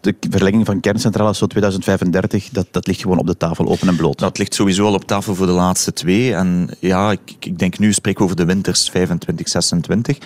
de 0.00 0.14
verlenging 0.30 0.66
van 0.66 0.80
kerncentrales 0.80 1.38
tot 1.38 1.50
2035, 1.50 2.48
dat, 2.48 2.66
dat 2.70 2.86
ligt 2.86 3.00
gewoon 3.00 3.18
op 3.18 3.26
de 3.26 3.36
tafel, 3.36 3.68
open 3.68 3.88
en 3.88 3.96
bloot? 3.96 4.18
Dat 4.18 4.38
ligt 4.38 4.54
sowieso 4.54 4.86
al 4.86 4.94
op 4.94 5.04
tafel 5.04 5.34
voor 5.34 5.46
de 5.46 5.52
laatste 5.52 5.92
twee. 5.92 6.34
En 6.34 6.70
ja, 6.78 7.10
ik, 7.10 7.36
ik 7.38 7.58
denk 7.58 7.78
nu, 7.78 7.92
spreek 7.92 8.20
over 8.20 8.36
de 8.36 8.44
winters 8.44 8.90
25, 8.90 9.48
26. 9.48 10.18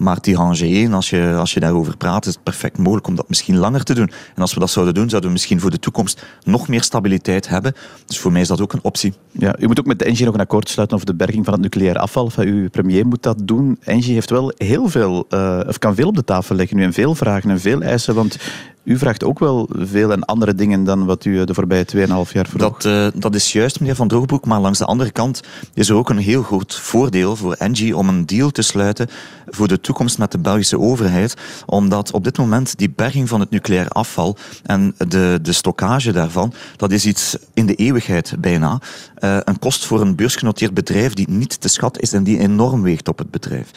Maar 0.00 0.14
die 0.14 0.22
Tihange 0.22 0.64
1, 0.64 0.92
als 0.92 1.10
je, 1.10 1.34
als 1.38 1.54
je 1.54 1.60
daarover 1.60 1.96
praat, 1.96 2.26
is 2.26 2.34
het 2.34 2.42
perfect 2.42 2.78
mogelijk 2.78 3.06
om 3.06 3.14
dat 3.14 3.28
misschien 3.28 3.56
langer 3.56 3.82
te 3.84 3.94
doen. 3.94 4.10
En 4.34 4.42
als 4.42 4.54
we 4.54 4.60
dat 4.60 4.70
zouden 4.70 4.94
doen, 4.94 5.08
zouden 5.08 5.28
we 5.28 5.34
misschien 5.34 5.60
voor 5.60 5.70
de 5.70 5.78
toekomst 5.78 6.24
nog 6.44 6.68
meer 6.68 6.82
stabiliteit 6.82 7.48
hebben. 7.48 7.74
Dus 8.06 8.18
voor 8.18 8.32
mij 8.32 8.40
is 8.40 8.48
dat 8.48 8.60
ook 8.60 8.72
een 8.72 8.82
optie. 8.82 9.12
Ja, 9.32 9.56
u 9.58 9.66
moet 9.66 9.78
ook 9.78 9.86
met 9.86 9.98
de 9.98 10.04
Engie 10.04 10.24
nog 10.24 10.34
een 10.34 10.40
akkoord 10.40 10.68
sluiten 10.68 10.96
over 10.96 11.08
de 11.08 11.14
berging 11.14 11.44
van 11.44 11.54
het 11.54 11.62
nucleair 11.62 11.98
afval. 11.98 12.30
Uw 12.36 12.70
premier 12.70 13.06
moet 13.06 13.22
dat 13.22 13.38
doen. 13.44 13.78
Engie 13.80 14.14
heeft 14.14 14.30
wel 14.30 14.52
heel 14.56 14.88
veel, 14.88 15.26
uh, 15.30 15.60
of 15.66 15.78
kan 15.78 15.94
veel 15.94 16.08
op 16.08 16.16
de 16.16 16.24
tafel 16.24 16.56
leggen 16.56 16.76
nu 16.76 16.82
en 16.82 16.92
veel 16.92 17.14
vragen 17.14 17.50
en 17.50 17.60
veel 17.60 17.82
eisen. 17.82 18.14
Want 18.14 18.36
u 18.82 18.98
vraagt 18.98 19.24
ook 19.24 19.38
wel 19.38 19.68
veel 19.72 20.12
en 20.12 20.24
andere 20.24 20.54
dingen 20.54 20.84
dan 20.84 21.04
wat 21.04 21.24
u 21.24 21.44
de 21.44 21.54
voorbije 21.54 21.86
2,5 21.96 21.98
jaar 22.32 22.46
vroeg. 22.46 22.60
Dat, 22.60 22.84
uh, 22.84 23.06
dat 23.14 23.34
is 23.34 23.52
juist, 23.52 23.80
meneer 23.80 23.94
Van 23.94 24.08
Droogbroek. 24.08 24.44
Maar 24.44 24.60
langs 24.60 24.78
de 24.78 24.84
andere 24.84 25.10
kant 25.10 25.40
is 25.74 25.88
er 25.88 25.94
ook 25.94 26.10
een 26.10 26.18
heel 26.18 26.42
groot 26.42 26.74
voordeel 26.74 27.36
voor 27.36 27.52
Engie 27.52 27.96
om 27.96 28.08
een 28.08 28.26
deal 28.26 28.50
te 28.50 28.62
sluiten 28.62 29.08
voor 29.46 29.68
de 29.68 29.80
toekomst 29.80 30.18
met 30.18 30.32
de 30.32 30.38
Belgische 30.38 30.78
overheid. 30.78 31.34
Omdat 31.66 32.10
op 32.10 32.24
dit 32.24 32.38
moment 32.38 32.78
die 32.78 32.90
berging 32.90 33.28
van 33.28 33.40
het 33.40 33.50
nucleair 33.50 33.88
afval 33.88 34.36
en 34.62 34.94
de, 35.08 35.38
de 35.42 35.52
stockage 35.52 36.12
daarvan, 36.12 36.52
dat 36.76 36.92
is 36.92 37.06
iets 37.06 37.36
in 37.54 37.66
de 37.66 37.74
eeuwigheid 37.74 38.34
bijna. 38.38 38.80
Uh, 39.18 39.36
een 39.44 39.58
kost 39.58 39.86
voor 39.86 40.00
een 40.00 40.16
beursgenoteerd 40.16 40.74
bedrijf 40.74 41.14
die 41.14 41.30
niet 41.30 41.60
te 41.60 41.68
schat 41.68 42.00
is 42.00 42.12
en 42.12 42.24
die 42.24 42.38
enorm 42.38 42.82
weegt 42.82 43.08
op 43.08 43.18
het 43.18 43.30
bedrijf. 43.30 43.70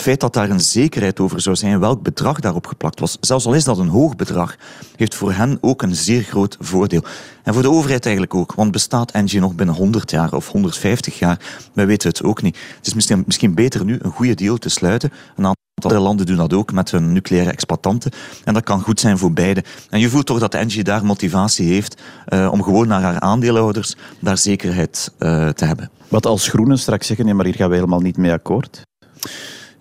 Het 0.00 0.08
feit 0.08 0.20
dat 0.20 0.34
daar 0.34 0.50
een 0.50 0.60
zekerheid 0.60 1.20
over 1.20 1.40
zou 1.40 1.56
zijn 1.56 1.80
welk 1.80 2.02
bedrag 2.02 2.40
daarop 2.40 2.66
geplakt 2.66 3.00
was, 3.00 3.16
zelfs 3.20 3.46
al 3.46 3.54
is 3.54 3.64
dat 3.64 3.78
een 3.78 3.88
hoog 3.88 4.16
bedrag, 4.16 4.56
heeft 4.96 5.14
voor 5.14 5.32
hen 5.32 5.58
ook 5.60 5.82
een 5.82 5.94
zeer 5.94 6.22
groot 6.22 6.56
voordeel. 6.60 7.04
En 7.42 7.52
voor 7.52 7.62
de 7.62 7.70
overheid 7.70 8.04
eigenlijk 8.04 8.34
ook, 8.34 8.54
want 8.54 8.72
bestaat 8.72 9.10
Engie 9.10 9.40
nog 9.40 9.54
binnen 9.54 9.74
100 9.74 10.10
jaar 10.10 10.32
of 10.32 10.48
150 10.48 11.18
jaar? 11.18 11.40
Wij 11.72 11.86
weten 11.86 12.08
het 12.08 12.22
ook 12.22 12.42
niet. 12.42 12.58
Het 12.76 12.86
is 12.86 12.94
misschien, 12.94 13.22
misschien 13.26 13.54
beter 13.54 13.84
nu 13.84 13.98
een 14.02 14.10
goede 14.10 14.34
deal 14.34 14.56
te 14.56 14.68
sluiten. 14.68 15.10
Een 15.10 15.46
aantal 15.46 15.54
andere 15.82 16.00
landen 16.00 16.26
doen 16.26 16.36
dat 16.36 16.52
ook 16.52 16.72
met 16.72 16.90
hun 16.90 17.12
nucleaire 17.12 17.50
exploitanten. 17.50 18.10
En 18.44 18.54
dat 18.54 18.64
kan 18.64 18.80
goed 18.80 19.00
zijn 19.00 19.18
voor 19.18 19.32
beide. 19.32 19.64
En 19.90 20.00
je 20.00 20.08
voelt 20.08 20.26
toch 20.26 20.38
dat 20.38 20.54
Engie 20.54 20.84
daar 20.84 21.04
motivatie 21.04 21.72
heeft 21.72 22.02
uh, 22.28 22.52
om 22.52 22.62
gewoon 22.62 22.88
naar 22.88 23.02
haar 23.02 23.20
aandeelhouders 23.20 23.96
daar 24.20 24.38
zekerheid 24.38 25.12
uh, 25.18 25.48
te 25.48 25.64
hebben. 25.64 25.90
Wat 26.08 26.26
als 26.26 26.48
groenen 26.48 26.78
straks 26.78 27.06
zeggen, 27.06 27.24
nee, 27.24 27.34
maar 27.34 27.44
hier 27.44 27.54
gaan 27.54 27.68
we 27.68 27.74
helemaal 27.74 28.00
niet 28.00 28.16
mee 28.16 28.32
akkoord? 28.32 28.82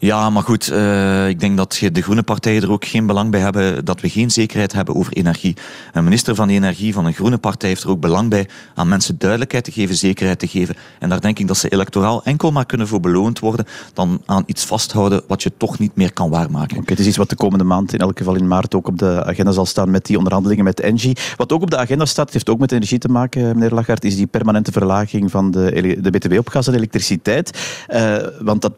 Ja, 0.01 0.29
maar 0.29 0.43
goed, 0.43 0.71
uh, 0.71 1.27
ik 1.27 1.39
denk 1.39 1.57
dat 1.57 1.79
de 1.91 2.01
groene 2.01 2.23
partijen 2.23 2.61
er 2.61 2.71
ook 2.71 2.85
geen 2.85 3.05
belang 3.05 3.31
bij 3.31 3.39
hebben 3.39 3.85
dat 3.85 4.01
we 4.01 4.09
geen 4.09 4.31
zekerheid 4.31 4.73
hebben 4.73 4.95
over 4.95 5.13
energie. 5.13 5.55
Een 5.93 6.03
minister 6.03 6.35
van 6.35 6.49
Energie 6.49 6.93
van 6.93 7.05
een 7.05 7.13
groene 7.13 7.37
partij 7.37 7.69
heeft 7.69 7.83
er 7.83 7.89
ook 7.89 7.99
belang 7.99 8.29
bij 8.29 8.47
aan 8.75 8.87
mensen 8.87 9.15
duidelijkheid 9.17 9.63
te 9.63 9.71
geven, 9.71 9.95
zekerheid 9.95 10.39
te 10.39 10.47
geven. 10.47 10.75
En 10.99 11.09
daar 11.09 11.21
denk 11.21 11.39
ik 11.39 11.47
dat 11.47 11.57
ze 11.57 11.69
electoraal 11.69 12.23
enkel 12.23 12.51
maar 12.51 12.65
kunnen 12.65 12.87
voor 12.87 12.99
beloond 12.99 13.39
worden 13.39 13.65
dan 13.93 14.21
aan 14.25 14.43
iets 14.45 14.65
vasthouden 14.65 15.21
wat 15.27 15.43
je 15.43 15.51
toch 15.57 15.79
niet 15.79 15.95
meer 15.95 16.13
kan 16.13 16.29
waarmaken. 16.29 16.77
Oké, 16.77 16.91
het 16.91 16.99
is 16.99 17.07
iets 17.07 17.17
wat 17.17 17.29
de 17.29 17.35
komende 17.35 17.63
maand, 17.63 17.93
in 17.93 17.99
elk 17.99 18.17
geval 18.17 18.35
in 18.35 18.47
maart, 18.47 18.75
ook 18.75 18.87
op 18.87 18.97
de 18.97 19.23
agenda 19.25 19.51
zal 19.51 19.65
staan 19.65 19.91
met 19.91 20.05
die 20.05 20.17
onderhandelingen 20.17 20.63
met 20.63 20.79
Engie. 20.79 21.17
Wat 21.37 21.51
ook 21.51 21.61
op 21.61 21.69
de 21.69 21.77
agenda 21.77 22.05
staat, 22.05 22.33
heeft 22.33 22.49
ook 22.49 22.59
met 22.59 22.71
energie 22.71 22.99
te 22.99 23.09
maken, 23.09 23.41
meneer 23.41 23.73
Lagarde, 23.73 24.07
is 24.07 24.15
die 24.15 24.27
permanente 24.27 24.71
verlaging 24.71 25.31
van 25.31 25.51
de, 25.51 25.97
de 26.01 26.09
btw 26.09 26.37
op 26.37 26.47
gas 26.47 26.67
en 26.67 26.73
elektriciteit. 26.73 27.59
Uh, 27.89 28.17
want 28.39 28.61
dat 28.61 28.73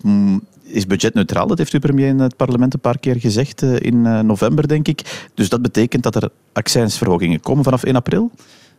is 0.71 0.87
budgetneutraal. 0.87 1.47
Dat 1.47 1.57
heeft 1.57 1.73
uw 1.73 1.79
premier 1.79 2.07
in 2.07 2.19
het 2.19 2.35
parlement 2.35 2.73
een 2.73 2.79
paar 2.79 2.99
keer 2.99 3.15
gezegd 3.19 3.61
eh, 3.61 3.79
in 3.79 4.05
eh, 4.05 4.19
november, 4.19 4.67
denk 4.67 4.87
ik. 4.87 5.29
Dus 5.33 5.49
dat 5.49 5.61
betekent 5.61 6.03
dat 6.03 6.15
er 6.15 6.29
accijnsverhogingen 6.53 7.39
komen 7.39 7.63
vanaf 7.63 7.83
1 7.83 7.95
april? 7.95 8.31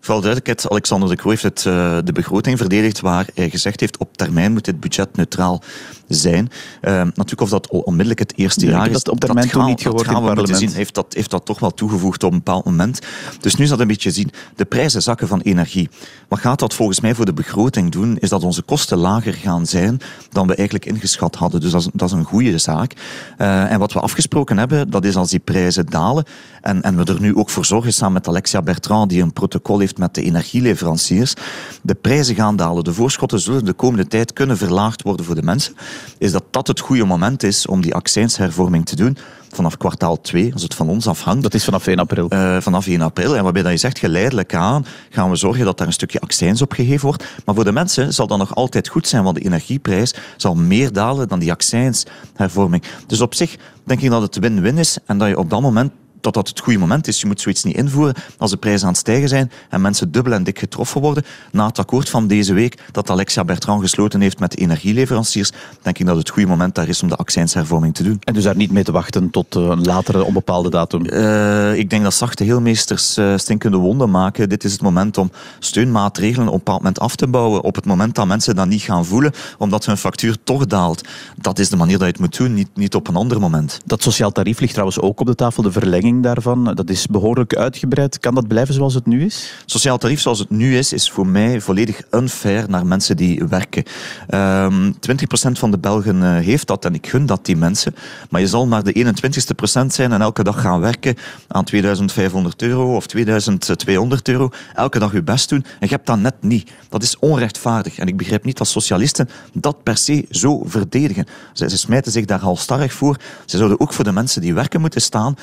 Vooral 0.03 0.21
duidelijkheid, 0.21 0.71
Alexander 0.71 1.09
de 1.09 1.17
Croo 1.17 1.31
heeft 1.31 1.43
het, 1.43 1.65
uh, 1.65 1.99
de 2.05 2.13
begroting 2.13 2.59
verdedigd 2.59 3.01
waar 3.01 3.27
hij 3.35 3.51
gezegd 3.51 3.81
heeft 3.81 3.99
op 3.99 4.17
termijn 4.17 4.53
moet 4.53 4.65
dit 4.65 4.81
budget 4.81 5.17
neutraal 5.17 5.63
zijn. 6.09 6.49
Uh, 6.83 6.91
natuurlijk 6.93 7.41
of 7.41 7.49
dat 7.49 7.69
onmiddellijk 7.69 8.19
het 8.19 8.33
eerste 8.37 8.67
jaar 8.67 8.87
is. 8.87 8.93
Dat 8.93 9.09
op 9.09 9.21
termijn 9.21 9.49
dat 9.49 9.67
niet 9.67 9.81
gehoord 9.81 10.05
gaan 10.05 10.17
in 10.17 10.23
het 10.23 10.35
parlement. 10.35 10.59
Zien, 10.59 10.73
heeft, 10.73 10.95
dat, 10.95 11.15
heeft 11.15 11.31
dat 11.31 11.45
toch 11.45 11.59
wel 11.59 11.75
toegevoegd 11.75 12.23
op 12.23 12.33
een 12.33 12.37
bepaald 12.37 12.65
moment. 12.65 13.01
Dus 13.41 13.55
nu 13.55 13.65
is 13.65 13.71
dat 13.71 13.81
een 13.81 13.87
beetje 13.87 14.11
zien. 14.11 14.31
De 14.57 14.65
prijzen 14.65 15.03
zakken 15.03 15.29
van 15.29 15.41
energie. 15.41 15.89
Wat 16.29 16.39
gaat 16.39 16.59
dat 16.59 16.75
volgens 16.75 17.01
mij 17.01 17.15
voor 17.15 17.25
de 17.25 17.33
begroting 17.33 17.91
doen, 17.91 18.19
is 18.19 18.29
dat 18.29 18.43
onze 18.45 18.63
kosten 18.63 18.99
lager 18.99 19.35
gaan 19.35 19.67
zijn 19.67 20.01
dan 20.31 20.47
we 20.47 20.55
eigenlijk 20.55 20.87
ingeschat 20.87 21.35
hadden. 21.35 21.61
Dus 21.61 21.71
dat 21.71 21.81
is, 21.81 21.89
dat 21.93 22.09
is 22.09 22.15
een 22.15 22.25
goede 22.25 22.59
zaak. 22.59 22.95
Uh, 23.39 23.73
en 23.73 23.79
wat 23.79 23.93
we 23.93 24.01
afgesproken 24.01 24.59
hebben, 24.59 24.91
dat 24.91 25.05
is 25.05 25.17
als 25.17 25.31
die 25.31 25.41
prijzen 25.41 25.87
dalen 25.87 26.25
en, 26.61 26.83
en 26.83 26.97
we 26.97 27.05
er 27.05 27.21
nu 27.21 27.37
ook 27.37 27.51
voor 27.51 27.65
zorgen 27.65 27.93
samen 27.93 28.13
met 28.13 28.29
Alexia 28.29 28.63
Bertrand, 28.63 29.11
die 29.11 29.23
een 29.23 29.33
protocol 29.33 29.79
heeft 29.79 29.92
heeft 29.93 30.15
met 30.15 30.25
de 30.25 30.31
energieleveranciers, 30.31 31.35
de 31.83 31.95
prijzen 31.95 32.35
gaan 32.35 32.57
dalen, 32.57 32.85
de 32.85 32.93
voorschotten 32.93 33.41
zullen 33.41 33.65
de 33.65 33.73
komende 33.73 34.07
tijd 34.07 34.33
kunnen 34.33 34.57
verlaagd 34.57 35.03
worden 35.03 35.27
voor 35.27 35.35
de 35.35 35.43
mensen, 35.43 35.75
is 36.19 36.33
dat 36.33 36.45
dat 36.51 36.67
het 36.67 36.81
goede 36.81 37.05
moment 37.05 37.43
is 37.43 37.67
om 37.67 37.81
die 37.81 37.95
accijnshervorming 37.95 38.87
te 38.87 38.97
doen 38.97 39.17
vanaf 39.55 39.77
kwartaal 39.77 40.21
2, 40.21 40.53
als 40.53 40.63
het 40.63 40.75
van 40.75 40.89
ons 40.89 41.07
afhangt. 41.07 41.43
Dat 41.43 41.55
is 41.55 41.65
vanaf 41.65 41.87
1 41.87 41.99
april. 41.99 42.27
Uh, 42.33 42.57
vanaf 42.61 42.87
1 42.87 43.01
april. 43.01 43.37
En 43.37 43.43
waarbij 43.43 43.63
dat 43.63 43.73
je 43.73 43.79
zegt, 43.79 43.99
geleidelijk 43.99 44.55
aan 44.55 44.87
gaan 45.11 45.31
we 45.31 45.37
zorgen 45.37 45.65
dat 45.65 45.79
daar 45.79 45.87
een 45.87 45.93
stukje 45.93 46.21
accijns 46.21 46.63
op 46.63 46.73
gegeven 46.73 47.07
wordt. 47.07 47.25
Maar 47.45 47.55
voor 47.55 47.65
de 47.65 47.73
mensen 47.73 48.15
zal 48.15 48.27
dat 48.27 48.39
nog 48.39 48.55
altijd 48.55 48.89
goed 48.89 49.09
zijn, 49.09 49.23
want 49.23 49.37
de 49.37 49.45
energieprijs 49.45 50.15
zal 50.37 50.55
meer 50.55 50.93
dalen 50.93 51.29
dan 51.29 51.39
die 51.39 51.53
accijnshervorming. 51.53 52.83
Dus 53.07 53.21
op 53.21 53.35
zich 53.35 53.57
denk 53.85 54.01
ik 54.01 54.11
dat 54.11 54.23
het 54.23 54.39
win-win 54.39 54.79
is 54.79 54.99
en 55.07 55.19
dat 55.19 55.29
je 55.29 55.39
op 55.39 55.51
dat 55.51 55.61
moment 55.61 55.93
dat 56.23 56.35
dat 56.35 56.49
het 56.49 56.61
goede 56.61 56.79
moment 56.79 57.09
is. 57.09 57.21
Je 57.21 57.27
moet 57.27 57.41
zoiets 57.41 57.65
niet 57.65 57.77
invoeren 57.77 58.15
als 58.39 58.51
de 58.51 58.57
prijzen 58.57 58.87
aan 58.87 58.93
het 58.93 59.01
stijgen 59.01 59.29
zijn 59.29 59.51
en 59.69 59.81
mensen 59.81 60.13
dubbel 60.13 60.33
en 60.33 60.45
dik 60.45 60.59
getroffen 60.59 61.01
worden. 61.01 61.25
Na 61.53 61.67
het 61.67 61.79
akkoord 61.79 62.09
van 62.09 62.27
deze 62.27 62.55
week 62.55 62.79
dat 62.93 63.11
Alexia 63.11 63.45
Bertrand 63.45 63.81
gesloten 63.81 64.21
heeft 64.21 64.39
met 64.39 64.51
de 64.51 64.59
energieleveranciers, 64.59 65.51
denk 65.83 65.99
ik 65.99 66.07
dat 66.07 66.17
het 66.17 66.29
goede 66.29 66.49
moment 66.49 66.75
daar 66.75 66.89
is 66.89 67.03
om 67.03 67.09
de 67.09 67.17
accijnshervorming 67.17 67.95
te 67.95 68.03
doen. 68.03 68.19
En 68.21 68.35
dus 68.35 68.45
daar 68.45 68.57
niet 68.57 68.71
mee 68.73 68.85
te 68.85 68.93
wachten 68.93 69.31
tot 69.31 69.57
eh, 69.57 69.63
een 69.63 69.83
latere 69.83 70.25
onbepaalde 70.25 70.71
datum? 70.71 71.07
Uh, 71.07 71.79
ik 71.79 71.91
denk 71.91 72.03
dat 72.03 72.15
zachte 72.15 72.45
heelmeesters 72.45 73.19
uh, 73.19 73.37
stinkende 73.37 73.77
wonden 73.77 74.11
maken. 74.11 74.49
Dit 74.49 74.65
is 74.65 74.73
het 74.73 74.83
moment 74.83 75.19
om 75.19 75.31
steunmaatregelen 75.59 76.47
op 76.47 76.53
een 76.53 76.59
bepaald 76.59 76.79
moment 76.79 77.01
af 77.01 77.17
te 77.17 77.27
bouwen. 77.27 77.63
Op 77.63 77.75
het 77.75 77.85
moment 77.85 78.15
dat 78.15 78.27
mensen 78.27 78.57
dat 78.57 78.67
niet 78.67 78.83
gaan 78.83 79.05
voelen, 79.05 79.33
omdat 79.59 79.85
hun 79.85 79.97
factuur 79.97 80.37
toch 80.45 80.67
daalt. 80.67 81.09
Dat 81.37 81.59
is 81.59 81.69
de 81.69 81.77
manier 81.77 81.99
dat 81.99 82.07
je 82.07 82.13
het 82.13 82.21
moet 82.21 82.37
doen, 82.37 82.55
niet, 82.55 82.69
niet 82.75 82.95
op 82.95 83.09
een 83.09 83.17
ander 83.17 83.41
moment. 83.41 83.81
Dat 83.85 84.03
sociaal 84.03 84.33
tarief 84.33 84.61
ligt 84.61 84.73
trouwens 84.73 85.01
ook 85.01 85.21
op 85.21 85.27
de 85.27 85.35
tafel, 85.35 85.63
de 85.63 85.73
verlenging 85.73 86.12
daarvan, 86.21 86.75
dat 86.75 86.91
is 86.91 87.07
behoorlijk 87.07 87.55
uitgebreid. 87.55 88.19
Kan 88.19 88.35
dat 88.35 88.49
blijven 88.49 88.75
zoals 88.75 88.95
het 88.95 89.07
nu 89.07 89.25
is? 89.25 89.53
Sociaal 89.67 89.99
tarief 89.99 90.21
zoals 90.21 90.39
het 90.39 90.51
nu 90.51 90.77
is, 90.77 90.93
is 90.93 91.11
voor 91.11 91.27
mij 91.27 91.61
volledig 91.61 92.03
unfair 92.11 92.65
naar 92.69 92.87
mensen 92.87 93.17
die 93.17 93.45
werken. 93.49 93.83
Um, 94.29 94.41
ehm, 94.41 94.93
20% 95.01 95.59
van 95.59 95.71
de 95.71 95.79
Belgen 95.79 96.23
eh, 96.23 96.45
heeft 96.45 96.67
dat 96.67 96.85
en 96.85 96.95
ik 96.95 97.07
gun 97.07 97.27
dat 97.27 97.45
die 97.45 97.57
mensen. 97.57 97.95
Maar 98.31 98.41
je 98.41 98.47
zal 98.47 98.67
maar 98.67 98.83
de 98.83 98.93
21ste 98.93 99.55
procent 99.57 99.95
zijn 99.95 100.13
en 100.13 100.21
elke 100.21 100.43
dag 100.43 100.61
gaan 100.61 100.81
werken 100.81 101.15
aan 101.49 101.65
2500 101.65 102.63
euro 102.63 102.97
of 102.97 103.07
2200 103.07 104.29
euro. 104.29 104.51
Elke 104.75 104.99
dag 104.99 105.13
je 105.13 105.23
best 105.23 105.49
doen 105.49 105.65
en 105.65 105.89
je 105.89 105.95
hebt 105.95 106.07
dat 106.07 106.19
net 106.19 106.35
niet. 106.41 106.71
Dat 106.89 107.03
is 107.03 107.19
onrechtvaardig. 107.19 107.99
En 107.99 108.07
ik 108.07 108.17
begrijp 108.17 108.45
niet 108.45 108.59
dat 108.59 108.69
socialisten 108.69 109.29
dat 109.53 109.83
per 109.83 109.97
se 109.97 110.25
zo 110.31 110.63
verdedigen. 110.67 111.27
Ze, 111.53 111.71
ze 111.71 111.79
smijten 111.79 112.13
zich 112.13 112.25
daar 112.25 112.41
halstarrig 112.41 112.93
voor. 112.93 113.17
Ze 113.45 113.57
zouden 113.57 113.81
ook 113.81 113.93
voor 113.93 114.05
de 114.05 114.13
mensen 114.13 114.41
die 114.41 114.55
werken 114.55 114.81
moeten 114.81 115.01
staan. 115.01 115.37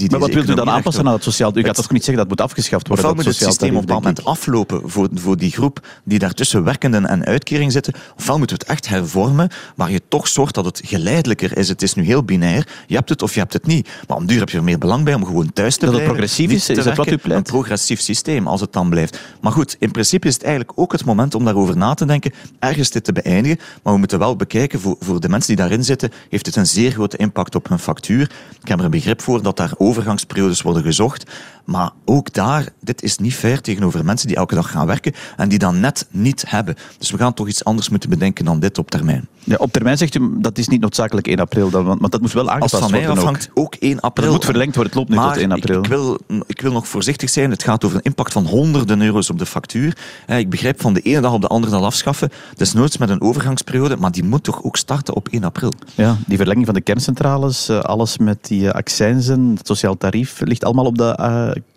Die 0.00 0.10
maar 0.10 0.20
wat 0.20 0.32
wilt 0.34 0.48
u 0.48 0.54
dan 0.54 0.70
aanpassen 0.70 1.06
aan 1.06 1.12
het 1.12 1.22
sociaal... 1.22 1.52
U 1.54 1.62
gaat 1.62 1.74
toch 1.74 1.90
niet 1.90 2.04
zeggen 2.04 2.16
dat 2.16 2.28
moet 2.28 2.40
afgeschaft 2.40 2.88
worden? 2.88 3.04
Ofwel 3.04 3.24
moet 3.24 3.34
het 3.34 3.44
systeem 3.44 3.76
op 3.76 3.86
dat 3.86 3.96
moment 3.96 4.24
aflopen 4.24 4.90
voor, 4.90 5.08
voor 5.14 5.36
die 5.36 5.50
groep 5.50 5.86
die 6.04 6.18
daartussen 6.18 6.64
werkenden 6.64 7.06
en 7.06 7.24
uitkering 7.24 7.72
zitten. 7.72 7.94
Ofwel 8.16 8.38
moeten 8.38 8.56
we 8.56 8.62
het 8.62 8.72
echt 8.72 8.88
hervormen, 8.88 9.48
waar 9.76 9.90
je 9.90 10.00
toch 10.08 10.28
zorgt 10.28 10.54
dat 10.54 10.64
het 10.64 10.80
geleidelijker 10.84 11.58
is. 11.58 11.68
Het 11.68 11.82
is 11.82 11.94
nu 11.94 12.04
heel 12.04 12.24
binair. 12.24 12.68
Je 12.86 12.94
hebt 12.94 13.08
het 13.08 13.22
of 13.22 13.34
je 13.34 13.40
hebt 13.40 13.52
het 13.52 13.66
niet. 13.66 13.88
Maar 14.08 14.16
om 14.16 14.26
duur 14.26 14.38
heb 14.38 14.48
je 14.50 14.56
er 14.56 14.64
meer 14.64 14.78
belang 14.78 15.04
bij 15.04 15.14
om 15.14 15.24
gewoon 15.24 15.52
thuis 15.52 15.76
te 15.76 15.80
dat 15.80 15.90
blijven. 15.90 16.14
Dat 16.14 16.20
het 16.20 16.34
progressief 16.36 16.50
is? 16.50 16.78
Is 16.78 16.84
dat 16.84 16.96
wat 16.96 17.10
u 17.10 17.16
pleit? 17.16 17.38
Een 17.38 17.52
progressief 17.52 18.00
systeem, 18.00 18.46
als 18.46 18.60
het 18.60 18.72
dan 18.72 18.90
blijft. 18.90 19.20
Maar 19.40 19.52
goed, 19.52 19.76
in 19.78 19.90
principe 19.90 20.26
is 20.26 20.34
het 20.34 20.42
eigenlijk 20.42 20.78
ook 20.78 20.92
het 20.92 21.04
moment 21.04 21.34
om 21.34 21.44
daarover 21.44 21.76
na 21.76 21.94
te 21.94 22.04
denken, 22.04 22.32
ergens 22.58 22.90
dit 22.90 23.04
te 23.04 23.12
beëindigen. 23.12 23.58
Maar 23.82 23.92
we 23.92 23.98
moeten 23.98 24.18
wel 24.18 24.36
bekijken, 24.36 24.80
voor, 24.80 24.96
voor 25.00 25.20
de 25.20 25.28
mensen 25.28 25.56
die 25.56 25.64
daarin 25.64 25.84
zitten, 25.84 26.12
heeft 26.28 26.46
het 26.46 26.56
een 26.56 26.66
zeer 26.66 26.90
grote 26.90 27.16
impact 27.16 27.54
op 27.54 27.68
hun 27.68 27.78
factuur. 27.78 28.30
Ik 28.62 28.68
heb 28.68 28.78
er 28.78 28.84
een 28.84 28.90
begrip 28.90 29.22
voor 29.22 29.42
dat 29.42 29.56
daar 29.56 29.72
overgangsperiodes 29.90 30.62
worden 30.62 30.82
gezocht. 30.82 31.30
Maar 31.70 31.90
ook 32.04 32.32
daar, 32.32 32.68
dit 32.80 33.02
is 33.02 33.18
niet 33.18 33.34
fair 33.34 33.60
tegenover 33.60 34.04
mensen 34.04 34.28
die 34.28 34.36
elke 34.36 34.54
dag 34.54 34.70
gaan 34.70 34.86
werken 34.86 35.12
en 35.36 35.48
die 35.48 35.58
dan 35.58 35.80
net 35.80 36.06
niet 36.10 36.44
hebben. 36.46 36.76
Dus 36.98 37.10
we 37.10 37.18
gaan 37.18 37.34
toch 37.34 37.48
iets 37.48 37.64
anders 37.64 37.88
moeten 37.88 38.10
bedenken 38.10 38.44
dan 38.44 38.60
dit 38.60 38.78
op 38.78 38.90
termijn. 38.90 39.28
Ja, 39.44 39.56
op 39.56 39.72
termijn 39.72 39.98
zegt 39.98 40.14
u, 40.14 40.30
dat 40.40 40.58
is 40.58 40.68
niet 40.68 40.80
noodzakelijk 40.80 41.26
1 41.26 41.38
april, 41.38 41.70
dan, 41.70 41.84
want, 41.84 42.12
dat 42.12 42.20
moet 42.20 42.32
wel 42.32 42.50
aangepast 42.50 42.72
worden. 42.72 42.92
Als 42.92 43.04
van 43.04 43.14
mij 43.14 43.22
afhangt, 43.22 43.50
ook. 43.54 43.74
1 43.74 44.00
april. 44.00 44.24
Het 44.24 44.34
moet 44.34 44.44
verlengd 44.44 44.74
worden, 44.74 44.92
het 44.92 45.08
loopt 45.08 45.22
nu 45.22 45.28
tot 45.28 45.42
1 45.42 45.52
april. 45.52 45.78
Ik, 45.78 45.84
ik, 45.84 45.90
wil, 45.90 46.18
ik 46.46 46.60
wil 46.60 46.72
nog 46.72 46.88
voorzichtig 46.88 47.30
zijn, 47.30 47.50
het 47.50 47.62
gaat 47.62 47.84
over 47.84 47.96
een 47.96 48.02
impact 48.02 48.32
van 48.32 48.46
honderden 48.46 49.02
euro's 49.02 49.30
op 49.30 49.38
de 49.38 49.46
factuur. 49.46 49.96
Ik 50.26 50.50
begrijp 50.50 50.80
van 50.80 50.94
de 50.94 51.00
ene 51.00 51.20
dag 51.20 51.32
op 51.32 51.40
de 51.40 51.46
andere 51.46 51.72
dag 51.72 51.82
afschaffen, 51.82 52.30
desnoods 52.56 52.96
met 52.96 53.08
een 53.08 53.20
overgangsperiode, 53.20 53.96
maar 53.96 54.12
die 54.12 54.24
moet 54.24 54.44
toch 54.44 54.62
ook 54.62 54.76
starten 54.76 55.14
op 55.14 55.28
1 55.28 55.44
april. 55.44 55.72
Ja, 55.94 56.16
die 56.26 56.36
verlenging 56.36 56.66
van 56.66 56.74
de 56.74 56.80
kerncentrales, 56.80 57.68
eh, 57.68 57.80
alles 57.80 58.18
met 58.18 58.46
die 58.46 58.68
eh, 58.68 58.74
accijnzen, 58.74 59.54
het 59.56 59.66
sociaal 59.66 59.96
tarief, 59.96 60.40
ligt 60.40 60.64
allemaal 60.64 60.84
op 60.84 60.98
de 60.98 61.16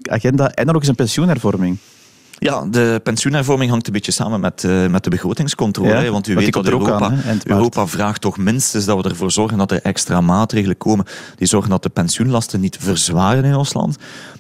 agenda. 0.02 0.50
En 0.50 0.64
dan 0.64 0.74
nog 0.74 0.82
eens 0.82 0.88
een 0.88 0.96
pensioenhervorming. 0.96 1.78
Ja, 2.44 2.66
de 2.70 3.00
pensioenhervorming 3.04 3.70
hangt 3.70 3.88
een 3.88 3.94
beetje 3.94 4.12
samen 4.12 4.40
met, 4.40 4.64
uh, 4.64 4.88
met 4.88 5.04
de 5.04 5.10
begrotingscontrole. 5.10 6.12
want 6.12 6.28
u 6.28 6.36
weet 6.36 6.54
dat 6.54 6.66
Europa, 6.66 7.00
aan, 7.00 7.22
Europa 7.44 7.88
vraagt 7.88 8.22
toch 8.22 8.38
minstens 8.38 8.86
dat 8.86 9.04
we 9.04 9.10
ervoor 9.10 9.32
zorgen 9.32 9.58
dat 9.58 9.72
er 9.72 9.82
extra 9.82 10.22
maatregelen 10.22 10.78
komen 10.78 11.06
die 11.36 11.48
zorgen 11.48 11.70
dat 11.70 11.84
de 11.84 11.90
pensioenlasten 11.90 12.60
niet 12.60 12.78
verzwaren 12.80 13.44
in 13.44 13.56
ons 13.56 13.74
land. 13.74 13.98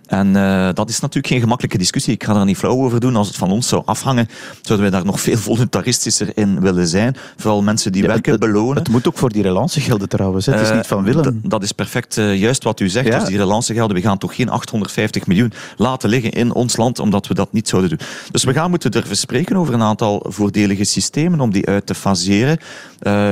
En 0.08 0.28
uh, 0.28 0.70
dat 0.74 0.90
is 0.90 1.00
natuurlijk 1.00 1.28
geen 1.28 1.40
gemakkelijke 1.40 1.78
discussie. 1.78 2.14
Ik 2.14 2.24
ga 2.24 2.36
er 2.36 2.46
niet 2.46 2.58
flauw 2.58 2.84
over 2.84 3.00
doen. 3.00 3.16
Als 3.16 3.28
het 3.28 3.36
van 3.36 3.52
ons 3.52 3.68
zou 3.68 3.82
afhangen, 3.86 4.28
zouden 4.62 4.90
wij 4.90 5.00
daar 5.00 5.06
nog 5.06 5.20
veel 5.22 5.38
voluntaristischer 5.52 6.38
in 6.38 6.62
willen 6.62 6.88
zijn. 6.88 7.16
Vooral 7.38 7.62
mensen 7.62 7.92
die 7.92 8.02
werken 8.02 8.32
het, 8.32 8.42
belonen. 8.42 8.76
Het 8.78 8.90
moet 8.90 9.08
ook 9.08 9.18
voor 9.18 9.30
die 9.30 9.42
relance 9.42 9.82
gelden 9.82 10.10
trouwens. 10.10 10.46
Het 10.46 10.60
is 10.60 10.70
uh, 10.70 10.76
niet 10.76 10.88
van 10.88 11.04
willen. 11.04 11.42
Dat 11.44 11.64
is 11.64 11.72
perfect 11.72 12.16
juist 12.16 12.64
wat 12.64 12.80
u 12.80 12.90
zegt. 12.90 13.08
Ja. 13.08 13.20
Dus 13.20 13.28
die 13.28 13.38
relance 13.38 13.74
gelden. 13.74 13.96
We 13.96 14.02
gaan 14.02 14.18
toch 14.18 14.36
geen 14.36 14.50
850 14.50 15.28
miljoen 15.28 15.54
laten 15.78 16.10
liggen 16.10 16.32
in 16.32 16.54
ons 16.54 16.78
land, 16.78 17.00
omdat 17.00 17.28
we 17.28 17.34
dat 17.34 17.54
niet 17.54 17.68
zouden 17.68 17.90
doen. 17.90 17.93
Dus 18.32 18.44
we 18.44 18.54
gaan 18.54 18.70
moeten 18.70 18.92
durven 18.92 19.18
spreken 19.18 19.56
over 19.56 19.74
een 19.74 19.82
aantal 19.82 20.26
voordelige 20.30 20.84
systemen 20.84 21.40
om 21.40 21.52
die 21.52 21.66
uit 21.66 21.86
te 21.86 21.96
faseren. 21.96 22.58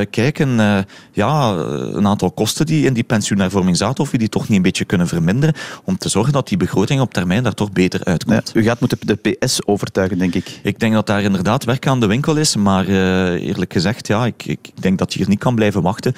kijken, 0.10 0.86
ja, 1.12 1.52
een 1.52 2.08
aantal 2.08 2.32
kosten 2.32 2.66
die 2.66 2.86
in 2.86 2.94
die 2.94 3.04
pensioenhervorming 3.04 3.78
zaten, 3.78 4.04
of 4.04 4.12
we 4.12 4.18
die 4.18 4.30
toch 4.30 4.48
niet 4.48 4.58
een 4.58 4.64
beetje 4.64 4.86
kunnen 4.86 5.08
verminderen, 5.08 5.56
om 5.84 5.98
te 5.98 6.10
zorgen 6.10 6.34
dat 6.34 6.48
die 6.48 6.58
begroting 6.58 7.02
op 7.02 7.14
termijn 7.14 7.44
daar 7.44 7.54
toch 7.54 7.72
beter 7.72 8.04
uitkomt. 8.04 8.52
Ja, 8.54 8.62
u 8.62 8.64
gaat 8.64 8.80
moeten 8.80 8.98
de 9.02 9.16
PS 9.16 9.66
overtuigen, 9.66 10.18
denk 10.18 10.36
ik. 10.36 10.60
Ik 10.64 10.80
denk 10.80 10.94
dat 10.94 11.08
daar 11.08 11.22
inderdaad 11.22 11.64
werk 11.64 11.88
aan 11.88 12.00
de 12.00 12.08
winkel 12.08 12.36
is, 12.36 12.56
maar 12.56 12.88
uh, 12.88 12.98
eerlijk 13.48 13.74
gezegd, 13.74 14.08
ja, 14.08 14.26
ik, 14.26 14.46
ik, 14.46 14.60
denk 14.80 14.98
dat 14.98 15.14
je 15.14 15.20
hier 15.20 15.30
niet 15.30 15.40
kan 15.40 15.56
blijven 15.56 15.82
wachten. 15.82 16.14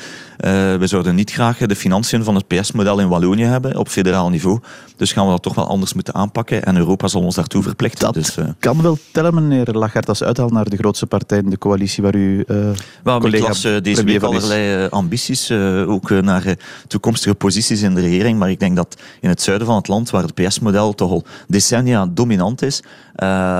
We 0.79 0.87
zouden 0.87 1.15
niet 1.15 1.31
graag 1.31 1.57
de 1.57 1.75
financiën 1.75 2.23
van 2.23 2.35
het 2.35 2.47
PS-model 2.47 2.99
in 2.99 3.07
Wallonië 3.07 3.43
hebben 3.43 3.77
op 3.77 3.89
federaal 3.89 4.29
niveau. 4.29 4.59
Dus 4.95 5.11
gaan 5.11 5.25
we 5.25 5.31
dat 5.31 5.41
toch 5.41 5.55
wel 5.55 5.67
anders 5.67 5.93
moeten 5.93 6.13
aanpakken 6.13 6.63
en 6.63 6.77
Europa 6.77 7.07
zal 7.07 7.21
ons 7.21 7.35
daartoe 7.35 7.63
verplichten. 7.63 8.05
Dat 8.05 8.13
dus, 8.13 8.32
uh, 8.37 8.45
kan 8.59 8.81
wel 8.81 8.97
tellen, 9.11 9.33
meneer 9.33 9.65
Lachart, 9.71 10.07
als 10.07 10.23
uithaal 10.23 10.49
naar 10.49 10.69
de 10.69 10.77
grootste 10.77 11.05
partij 11.05 11.37
in 11.37 11.49
de 11.49 11.57
coalitie 11.57 12.03
waar 12.03 12.15
u 12.15 12.43
uh, 12.47 12.57
well, 13.03 13.19
collega 13.19 13.47
las 13.47 13.61
deze 13.61 14.03
week 14.03 14.21
allerlei 14.21 14.87
ambities, 14.87 15.51
ook 15.87 16.09
naar 16.09 16.57
toekomstige 16.87 17.35
posities 17.35 17.81
in 17.81 17.95
de 17.95 18.01
regering, 18.01 18.39
maar 18.39 18.49
ik 18.49 18.59
denk 18.59 18.75
dat 18.75 18.97
in 19.21 19.29
het 19.29 19.41
zuiden 19.41 19.67
van 19.67 19.75
het 19.75 19.87
land, 19.87 20.09
waar 20.09 20.23
het 20.23 20.33
PS-model 20.33 20.93
toch 20.93 21.11
al 21.11 21.23
decennia 21.47 22.05
dominant 22.05 22.61
is, 22.61 22.83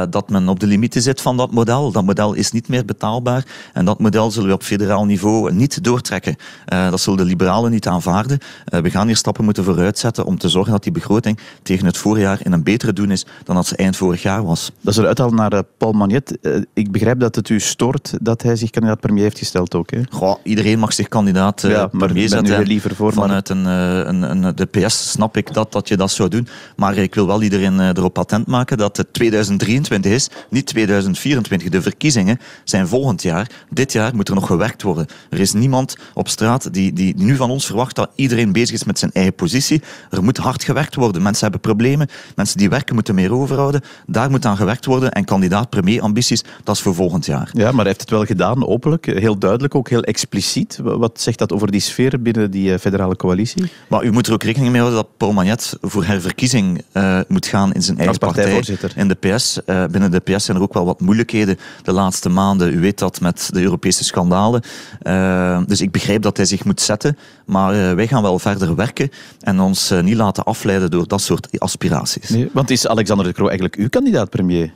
dat 0.09 0.29
men 0.29 0.47
op 0.47 0.59
de 0.59 0.67
limieten 0.67 1.01
zit 1.01 1.21
van 1.21 1.37
dat 1.37 1.51
model. 1.51 1.91
Dat 1.91 2.03
model 2.03 2.33
is 2.33 2.51
niet 2.51 2.67
meer 2.67 2.85
betaalbaar 2.85 3.45
en 3.73 3.85
dat 3.85 3.99
model 3.99 4.31
zullen 4.31 4.49
we 4.49 4.55
op 4.55 4.63
federaal 4.63 5.05
niveau 5.05 5.53
niet 5.53 5.83
doortrekken. 5.83 6.35
Dat 6.65 6.99
zullen 6.99 7.19
de 7.19 7.25
liberalen 7.25 7.71
niet 7.71 7.87
aanvaarden. 7.87 8.39
We 8.65 8.89
gaan 8.89 9.07
hier 9.07 9.15
stappen 9.15 9.43
moeten 9.43 9.63
vooruitzetten 9.63 10.25
om 10.25 10.37
te 10.37 10.49
zorgen 10.49 10.71
dat 10.71 10.83
die 10.83 10.91
begroting 10.91 11.39
tegen 11.63 11.85
het 11.85 11.97
voorjaar 11.97 12.39
in 12.43 12.51
een 12.51 12.63
betere 12.63 12.93
doen 12.93 13.11
is 13.11 13.25
dan 13.43 13.55
dat 13.55 13.67
ze 13.67 13.75
eind 13.75 13.97
vorig 13.97 14.21
jaar 14.21 14.45
was. 14.45 14.52
Dat 14.81 14.93
is 14.93 14.97
een 14.99 15.05
uithaal 15.05 15.29
naar 15.29 15.63
Paul 15.77 15.91
Magnet. 15.91 16.37
ik 16.73 16.91
begrijp 16.91 17.19
dat 17.19 17.35
het 17.35 17.49
u 17.49 17.59
stoort 17.59 18.13
dat 18.21 18.41
hij 18.41 18.55
zich 18.55 18.69
kandidaat 18.69 18.99
premier 18.99 19.23
heeft 19.23 19.37
gesteld 19.37 19.75
ook. 19.75 19.91
Hè? 19.91 20.01
Goh, 20.09 20.35
iedereen 20.43 20.79
mag 20.79 20.93
zich 20.93 21.07
kandidaat 21.07 21.61
ja, 21.61 21.89
maar 21.91 22.07
premier 22.07 22.29
zetten. 22.29 22.63
liever 22.63 22.95
voor, 22.95 23.13
Vanuit 23.13 23.49
een, 23.49 23.65
een, 23.65 24.21
een, 24.21 24.55
de 24.55 24.65
PS 24.65 25.11
snap 25.11 25.37
ik 25.37 25.53
dat, 25.53 25.71
dat 25.71 25.87
je 25.87 25.97
dat 25.97 26.11
zou 26.11 26.29
doen. 26.29 26.47
Maar 26.75 26.97
ik 26.97 27.15
wil 27.15 27.27
wel 27.27 27.41
iedereen 27.41 27.79
erop 27.79 28.13
patent 28.13 28.47
maken 28.47 28.77
dat 28.77 28.97
het 28.97 29.13
2023 29.13 30.11
is, 30.11 30.29
niet 30.49 30.65
2024. 30.65 31.69
De 31.69 31.81
verkiezingen 31.81 32.39
zijn 32.63 32.87
volgend 32.87 33.21
jaar. 33.21 33.49
Dit 33.69 33.91
jaar 33.91 34.15
moet 34.15 34.27
er 34.27 34.35
nog 34.35 34.47
gewerkt 34.47 34.81
worden. 34.81 35.05
Er 35.29 35.39
is 35.39 35.53
niemand 35.53 35.97
op 36.13 36.27
straat 36.27 36.73
die, 36.73 36.93
die, 36.93 37.15
die 37.15 37.25
nu 37.25 37.35
van 37.35 37.49
ons 37.49 37.65
verwacht 37.65 37.95
dat 37.95 38.09
iedereen 38.15 38.51
bezig 38.51 38.75
is 38.75 38.83
met 38.83 38.99
zijn 38.99 39.11
eigen 39.11 39.33
positie. 39.33 39.81
Er 40.09 40.23
moet 40.23 40.37
hard 40.37 40.63
gewerkt 40.63 40.95
worden. 40.95 41.21
Mensen 41.21 41.43
hebben 41.43 41.61
problemen. 41.61 42.07
Mensen 42.35 42.57
die 42.57 42.69
werken 42.69 42.95
moeten 42.95 43.15
meer 43.15 43.33
overhouden. 43.33 43.81
Daar 44.05 44.29
moet 44.29 44.42
aan 44.45 44.57
gewerkt 44.57 44.85
worden. 44.85 45.11
En 45.11 45.25
kandidaat 45.25 45.69
premier 45.69 46.01
ambities, 46.01 46.43
dat 46.63 46.75
is 46.75 46.81
voor 46.81 46.95
volgend 46.95 47.25
jaar. 47.25 47.49
Ja, 47.53 47.65
maar 47.65 47.75
hij 47.75 47.85
heeft 47.85 48.01
het 48.01 48.09
wel 48.09 48.25
gedaan, 48.25 48.67
openlijk. 48.67 49.05
Heel 49.05 49.37
duidelijk, 49.37 49.75
ook 49.75 49.89
heel 49.89 50.03
expliciet. 50.03 50.79
Wat 50.83 51.21
zegt 51.21 51.37
dat 51.37 51.53
over 51.53 51.71
die 51.71 51.81
sfeer 51.81 52.21
binnen 52.21 52.51
die 52.51 52.79
federale 52.79 53.15
coalitie? 53.15 53.71
Maar 53.87 54.03
u 54.03 54.11
moet 54.11 54.27
er 54.27 54.33
ook 54.33 54.43
rekening 54.43 54.71
mee 54.71 54.81
houden 54.81 55.03
dat 55.03 55.17
Paul 55.17 55.33
Magnet 55.33 55.77
voor 55.81 56.05
herverkiezing 56.05 56.81
uh, 56.93 57.19
moet 57.27 57.45
gaan 57.45 57.73
in 57.73 57.81
zijn 57.81 57.97
eigen 57.97 58.17
partij. 58.17 58.63
In 58.95 59.07
de 59.07 59.15
PS, 59.15 59.59
uh, 59.65 59.85
binnen 59.85 60.11
de 60.11 60.19
PS 60.19 60.45
zijn 60.45 60.57
er 60.57 60.63
ook 60.63 60.73
wel 60.73 60.85
wat 60.85 61.01
moeilijkheden 61.01 61.57
de 61.83 61.91
laatste 61.91 62.29
maanden. 62.29 62.73
U 62.73 62.79
weet 62.79 62.99
dat 62.99 63.21
met 63.21 63.49
de 63.53 63.61
Europese 63.61 64.03
schandalen. 64.03 64.61
Uh, 65.03 65.61
dus 65.67 65.81
ik 65.81 65.91
begrijp 65.91 66.21
dat 66.21 66.37
hij 66.37 66.45
zich 66.45 66.65
moet 66.65 66.81
zetten. 66.81 67.17
Maar 67.45 67.95
wij 67.95 68.07
gaan 68.07 68.21
wel 68.21 68.39
verder 68.39 68.75
werken 68.75 69.09
en 69.39 69.59
ons 69.59 69.93
niet 70.01 70.15
laten 70.15 70.43
afleiden 70.43 70.91
door 70.91 71.07
dat 71.07 71.21
soort 71.21 71.59
aspiraties. 71.59 72.29
Nee, 72.29 72.49
want 72.53 72.69
is 72.69 72.87
Alexander 72.87 73.25
de 73.25 73.33
Croo 73.33 73.47
eigenlijk 73.47 73.75
uw 73.75 73.89
kandidaat, 73.89 74.29
kandidaat-premier? 74.37 74.71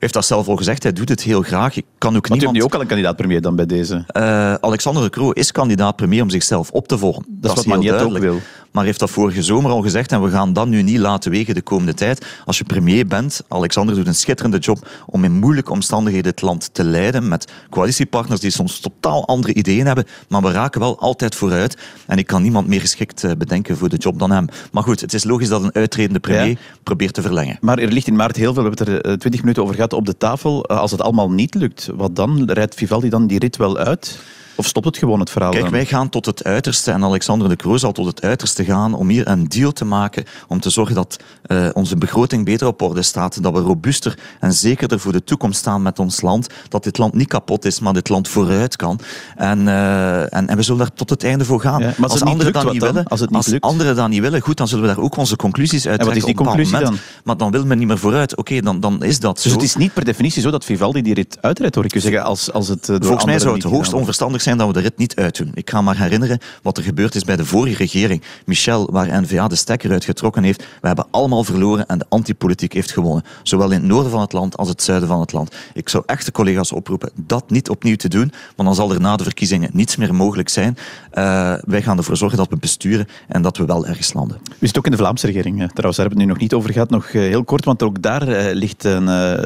heeft 0.00 0.12
dat 0.12 0.26
zelf 0.26 0.48
al 0.48 0.56
gezegd, 0.56 0.82
hij 0.82 0.92
doet 0.92 1.08
het 1.08 1.22
heel 1.22 1.42
graag. 1.42 1.76
Ik 1.76 1.84
kan 1.98 2.16
ook 2.16 2.28
niemand... 2.28 2.52
nu 2.56 2.62
ook 2.62 2.74
al 2.74 2.80
een 2.80 2.86
kandidaat-premier 2.86 3.40
dan 3.40 3.56
bij 3.56 3.66
deze? 3.66 4.04
Uh, 4.16 4.54
Alexander 4.54 5.02
de 5.02 5.10
Croo 5.10 5.30
is 5.30 5.52
kandidaat-premier 5.52 6.22
om 6.22 6.30
zichzelf 6.30 6.70
op 6.70 6.88
te 6.88 6.98
volgen. 6.98 7.24
Dat, 7.28 7.42
dat 7.42 7.50
is 7.50 7.56
wat 7.56 7.66
Magnet 7.66 8.00
ook 8.00 8.18
wil 8.18 8.40
maar 8.72 8.84
heeft 8.84 8.98
dat 8.98 9.10
vorige 9.10 9.42
zomer 9.42 9.70
al 9.70 9.82
gezegd 9.82 10.12
en 10.12 10.22
we 10.22 10.30
gaan 10.30 10.52
dat 10.52 10.68
nu 10.68 10.82
niet 10.82 10.98
laten 10.98 11.30
wegen 11.30 11.54
de 11.54 11.62
komende 11.62 11.94
tijd. 11.94 12.26
Als 12.44 12.58
je 12.58 12.64
premier 12.64 13.06
bent, 13.06 13.42
Alexander 13.48 13.94
doet 13.94 14.06
een 14.06 14.14
schitterende 14.14 14.58
job 14.58 14.88
om 15.06 15.24
in 15.24 15.32
moeilijke 15.32 15.70
omstandigheden 15.70 16.30
het 16.30 16.42
land 16.42 16.74
te 16.74 16.84
leiden 16.84 17.28
met 17.28 17.52
coalitiepartners 17.70 18.40
die 18.40 18.50
soms 18.50 18.80
totaal 18.80 19.26
andere 19.26 19.54
ideeën 19.54 19.86
hebben, 19.86 20.06
maar 20.28 20.42
we 20.42 20.50
raken 20.50 20.80
wel 20.80 21.00
altijd 21.00 21.34
vooruit 21.34 21.76
en 22.06 22.18
ik 22.18 22.26
kan 22.26 22.42
niemand 22.42 22.66
meer 22.66 22.80
geschikt 22.80 23.24
eh, 23.24 23.30
bedenken 23.38 23.76
voor 23.76 23.88
de 23.88 23.96
job 23.96 24.18
dan 24.18 24.30
hem. 24.30 24.46
Maar 24.72 24.82
goed, 24.82 25.00
het 25.00 25.14
is 25.14 25.24
logisch 25.24 25.48
dat 25.48 25.62
een 25.62 25.74
uitredende 25.74 26.20
premier 26.20 26.58
probeert 26.82 27.14
te 27.14 27.22
verlengen. 27.22 27.58
Maar 27.60 27.78
er 27.78 27.92
ligt 27.92 28.06
in 28.06 28.16
maart 28.16 28.36
heel 28.36 28.54
veel, 28.54 28.62
we 28.62 28.68
hebben 28.68 28.86
het 28.86 29.04
er 29.04 29.10
eh, 29.10 29.16
twintig 29.16 29.40
minuten 29.40 29.62
over 29.62 29.74
gehad, 29.74 29.92
op 29.92 30.06
de 30.06 30.16
tafel. 30.16 30.64
Eh, 30.64 30.78
als 30.78 30.90
het 30.90 31.00
allemaal 31.00 31.30
niet 31.30 31.54
lukt, 31.54 31.88
wat 31.94 32.16
dan? 32.16 32.50
Rijdt 32.50 32.74
Vivaldi 32.74 33.08
dan 33.08 33.26
die 33.26 33.38
rit 33.38 33.56
wel 33.56 33.78
uit? 33.78 34.18
Of 34.60 34.66
stopt 34.66 34.86
het 34.86 34.98
gewoon 34.98 35.20
het 35.20 35.30
verhaal? 35.30 35.50
Kijk, 35.50 35.68
wij 35.68 35.86
gaan 35.86 36.08
tot 36.08 36.26
het 36.26 36.44
uiterste 36.44 36.90
en 36.90 37.04
Alexander 37.04 37.48
de 37.48 37.56
Croo 37.56 37.76
zal 37.76 37.92
tot 37.92 38.06
het 38.06 38.22
uiterste 38.22 38.64
gaan 38.64 38.94
om 38.94 39.08
hier 39.08 39.28
een 39.28 39.48
deal 39.48 39.72
te 39.72 39.84
maken 39.84 40.24
om 40.48 40.60
te 40.60 40.70
zorgen 40.70 40.94
dat 40.94 41.16
uh, 41.46 41.68
onze 41.72 41.96
begroting 41.96 42.44
beter 42.44 42.66
op 42.66 42.82
orde 42.82 43.02
staat, 43.02 43.42
dat 43.42 43.52
we 43.52 43.60
robuuster 43.60 44.18
en 44.40 44.52
zekerder 44.52 45.00
voor 45.00 45.12
de 45.12 45.24
toekomst 45.24 45.58
staan 45.58 45.82
met 45.82 45.98
ons 45.98 46.20
land, 46.20 46.46
dat 46.68 46.84
dit 46.84 46.98
land 46.98 47.14
niet 47.14 47.28
kapot 47.28 47.64
is, 47.64 47.80
maar 47.80 47.92
dit 47.92 48.08
land 48.08 48.28
vooruit 48.28 48.76
kan. 48.76 49.00
En, 49.36 49.60
uh, 49.60 50.34
en, 50.34 50.48
en, 50.48 50.56
we 50.56 50.62
zullen 50.62 50.80
daar 50.80 50.92
tot 50.92 51.10
het 51.10 51.24
einde 51.24 51.44
voor 51.44 51.60
gaan. 51.60 51.80
Ja, 51.82 51.94
als, 52.00 52.22
anderen 52.22 52.52
dat 52.52 52.72
niet 52.72 52.82
willen, 52.82 53.04
als, 53.04 53.20
het 53.20 53.30
niet 53.30 53.38
als 53.38 53.60
anderen 53.60 53.96
dat 53.96 54.08
niet 54.08 54.20
willen, 54.20 54.40
goed, 54.40 54.56
dan 54.56 54.68
zullen 54.68 54.88
we 54.88 54.94
daar 54.94 55.04
ook 55.04 55.16
onze 55.16 55.36
conclusies 55.36 55.86
uit 55.86 56.00
trekken. 56.00 56.06
wat 56.06 56.16
is 56.16 56.24
die 56.24 56.34
conclusie 56.34 56.78
dan? 56.78 56.96
Maar 57.24 57.36
dan 57.36 57.50
wil 57.50 57.66
men 57.66 57.78
niet 57.78 57.88
meer 57.88 57.98
vooruit. 57.98 58.30
Oké, 58.36 58.40
okay, 58.40 58.60
dan, 58.60 58.80
dan 58.80 59.02
is 59.02 59.20
dat 59.20 59.34
dus 59.34 59.42
zo. 59.42 59.48
Dus 59.48 59.58
het 59.58 59.68
is 59.68 59.76
niet 59.76 59.92
per 59.92 60.04
definitie 60.04 60.42
zo 60.42 60.50
dat 60.50 60.64
Vivaldi 60.64 61.02
die 61.02 61.14
rit 61.14 61.38
uitrijdt, 61.40 61.74
hoor 61.74 61.84
ik 61.84 61.94
u 61.94 62.00
zeggen, 62.00 62.24
als, 62.24 62.52
als 62.52 62.68
het 62.68 62.88
uh, 62.88 62.96
Volgens 63.00 63.24
mij 63.24 63.38
zou 63.38 63.54
het 63.54 63.62
hoogst 63.62 63.92
onverstandig 63.92 64.42
zijn 64.42 64.49
dat 64.58 64.66
we 64.66 64.72
de 64.72 64.80
rit 64.80 64.96
niet 64.96 65.16
uitdoen. 65.16 65.50
Ik 65.54 65.70
ga 65.70 65.80
maar 65.80 65.98
herinneren 65.98 66.38
wat 66.62 66.76
er 66.76 66.82
gebeurd 66.82 67.14
is 67.14 67.24
bij 67.24 67.36
de 67.36 67.44
vorige 67.44 67.76
regering. 67.76 68.22
Michel, 68.46 68.88
waar 68.92 69.22
N-VA 69.22 69.48
de 69.48 69.56
stekker 69.56 69.90
uitgetrokken 69.90 70.42
heeft. 70.42 70.64
We 70.80 70.86
hebben 70.86 71.06
allemaal 71.10 71.44
verloren 71.44 71.86
en 71.86 71.98
de 71.98 72.06
antipolitiek 72.08 72.72
heeft 72.72 72.92
gewonnen. 72.92 73.24
Zowel 73.42 73.70
in 73.70 73.80
het 73.80 73.88
noorden 73.88 74.10
van 74.10 74.20
het 74.20 74.32
land 74.32 74.56
als 74.56 74.68
het 74.68 74.82
zuiden 74.82 75.08
van 75.08 75.20
het 75.20 75.32
land. 75.32 75.54
Ik 75.74 75.88
zou 75.88 76.02
echt 76.06 76.24
de 76.26 76.32
collega's 76.32 76.72
oproepen 76.72 77.10
dat 77.14 77.50
niet 77.50 77.68
opnieuw 77.68 77.96
te 77.96 78.08
doen, 78.08 78.32
want 78.56 78.68
dan 78.68 78.74
zal 78.74 78.92
er 78.92 79.00
na 79.00 79.16
de 79.16 79.24
verkiezingen 79.24 79.70
niets 79.72 79.96
meer 79.96 80.14
mogelijk 80.14 80.48
zijn. 80.48 80.76
Uh, 81.14 81.54
wij 81.64 81.82
gaan 81.82 81.96
ervoor 81.96 82.16
zorgen 82.16 82.38
dat 82.38 82.48
we 82.48 82.56
besturen 82.56 83.08
en 83.28 83.42
dat 83.42 83.56
we 83.56 83.64
wel 83.64 83.86
ergens 83.86 84.12
landen. 84.12 84.38
U 84.58 84.66
zit 84.66 84.78
ook 84.78 84.84
in 84.84 84.90
de 84.90 84.96
Vlaamse 84.96 85.26
regering. 85.26 85.56
Trouwens, 85.56 85.74
daar 85.74 86.06
hebben 86.06 86.06
we 86.06 86.14
het 86.14 86.18
nu 86.18 86.26
nog 86.26 86.38
niet 86.38 86.54
over 86.54 86.72
gehad. 86.72 86.90
Nog 86.90 87.12
uh, 87.12 87.22
heel 87.22 87.44
kort, 87.44 87.64
want 87.64 87.82
ook 87.82 88.02
daar 88.02 88.28
uh, 88.28 88.52
ligt 88.52 88.84
een 88.84 89.04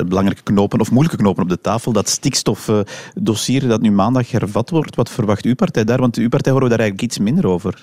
belangrijke 0.08 0.42
knopen, 0.42 0.80
of 0.80 0.90
moeilijke 0.90 1.16
knopen 1.16 1.42
op 1.42 1.49
de 1.49 1.61
tafel. 1.61 1.92
Dat 1.92 2.08
stikstofdossier 2.08 3.68
dat 3.68 3.80
nu 3.80 3.92
maandag 3.92 4.30
hervat 4.30 4.70
wordt. 4.70 4.93
Wat 4.94 5.10
verwacht 5.10 5.44
uw 5.44 5.54
partij 5.54 5.84
daar? 5.84 5.98
Want 5.98 6.16
uw 6.16 6.28
partij 6.28 6.52
horen 6.52 6.68
we 6.68 6.76
daar 6.76 6.84
eigenlijk 6.84 7.10
iets 7.10 7.18
minder 7.18 7.46
over. 7.46 7.82